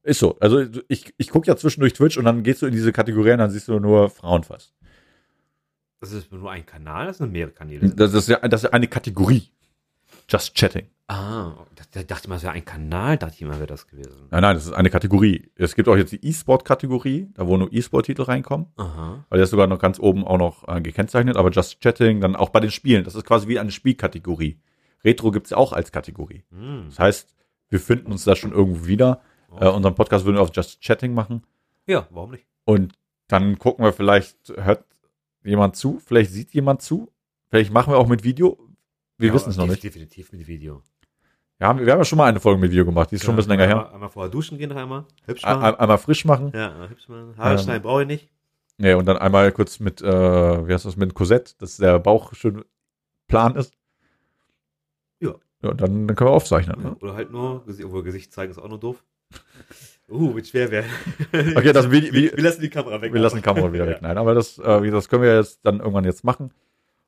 [0.04, 0.38] Ist so.
[0.40, 3.40] Also ich, ich gucke ja zwischendurch Twitch und dann gehst du in diese Kategorie und
[3.40, 4.74] dann siehst du nur Frauen fast.
[6.02, 7.90] Das ist nur ein Kanal, das sind mehrere Kanäle.
[7.90, 9.50] Das ist ja, das ist ja eine Kategorie.
[10.30, 10.88] Just Chatting.
[11.08, 11.54] Ah,
[11.92, 14.28] da dachte ich mal, es wäre ein Kanal, dachte ich mal, wäre das gewesen.
[14.30, 15.52] Nein, nein, das ist eine Kategorie.
[15.56, 18.68] Es gibt auch jetzt die E-Sport-Kategorie, da wo nur E-Sport-Titel reinkommen.
[18.78, 19.26] Aha.
[19.28, 22.36] Weil der ist sogar noch ganz oben auch noch äh, gekennzeichnet, aber Just Chatting, dann
[22.36, 23.04] auch bei den Spielen.
[23.06, 24.60] Das ist quasi wie eine Spielkategorie.
[25.04, 26.44] Retro gibt's ja auch als Kategorie.
[26.52, 26.86] Hm.
[26.90, 27.36] Das heißt,
[27.70, 29.22] wir finden uns da schon irgendwo wieder.
[29.60, 31.42] Äh, unseren Podcast würden wir auf Just Chatting machen.
[31.88, 32.46] Ja, warum nicht?
[32.66, 32.94] Und
[33.28, 34.86] dann gucken wir, vielleicht hört
[35.44, 37.12] jemand zu, vielleicht sieht jemand zu.
[37.50, 38.60] Vielleicht machen wir auch mit Video.
[39.20, 39.84] Wir Ja, wissen es noch nicht.
[39.84, 40.82] Definitiv mit Video.
[41.60, 43.12] Ja, wir haben ja schon mal eine Folge mit Video gemacht.
[43.12, 43.94] Die ist schon ein bisschen länger einmal, her.
[43.94, 45.06] Einmal vorher duschen gehen, noch einmal.
[45.26, 45.62] Hübsch machen.
[45.64, 46.52] ein- einmal frisch machen.
[46.56, 47.34] ja, einmal hübsch machen.
[47.38, 48.30] Haare Ähm, schneiden brauche ich nicht.
[48.78, 52.34] Nee, und dann einmal kurz mit, äh, wie heißt das, mit Korsett, dass der Bauch
[52.34, 52.64] schön
[53.28, 53.74] plan ist.
[55.20, 55.36] Ja.
[55.62, 56.78] Ja, dann, dann können wir aufzeichnen.
[56.82, 56.96] Ja, Ne?
[57.02, 59.04] oder halt nur, obwohl Gesicht zeigen ist auch nur doof.
[60.10, 60.90] Uh, wird schwer werden.
[61.58, 63.14] Okay, das Video, wir, wir lassen die Kamera weg.
[63.14, 63.92] wir lassen die Kamera wieder Ja.
[63.92, 64.02] weg.
[64.02, 66.52] Nein, aber das, äh, das können wir jetzt dann irgendwann jetzt machen.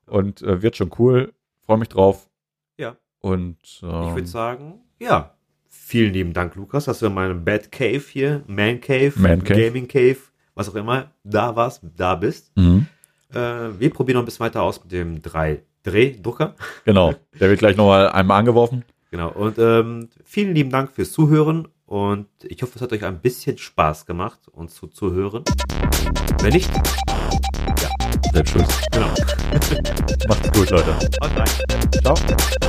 [0.07, 1.34] Und äh, wird schon cool.
[1.72, 2.30] Freue mich drauf.
[2.78, 2.97] Ja.
[3.22, 5.38] Und Ich ähm, würde sagen, ja.
[5.69, 9.67] Vielen lieben Dank, Lukas, dass du in meinem Bad Cave hier, Man Cave, Man Cave.
[9.67, 10.17] Gaming Cave,
[10.53, 12.51] was auch immer, da warst, da bist.
[12.57, 12.88] mhm,
[13.34, 13.38] Äh,
[13.80, 16.55] wir probieren noch ein bisschen weiter aus mit dem 3D-Drucker.
[16.84, 17.13] genau.
[17.39, 18.84] Der wird gleich nochmal einmal angeworfen.
[19.11, 19.30] Genau.
[19.32, 21.69] Und ähm, vielen lieben Dank fürs Zuhören.
[21.86, 25.45] Und ich hoffe, es hat euch ein bisschen Spaß gemacht, uns zuzuhören.
[26.41, 26.69] Wenn nicht,
[28.34, 28.65] Selbst schuld.
[28.91, 29.07] genau.
[30.27, 30.93] Macht's gut, Leute.
[31.21, 31.49] Haut rein.
[32.03, 32.61] Ciao.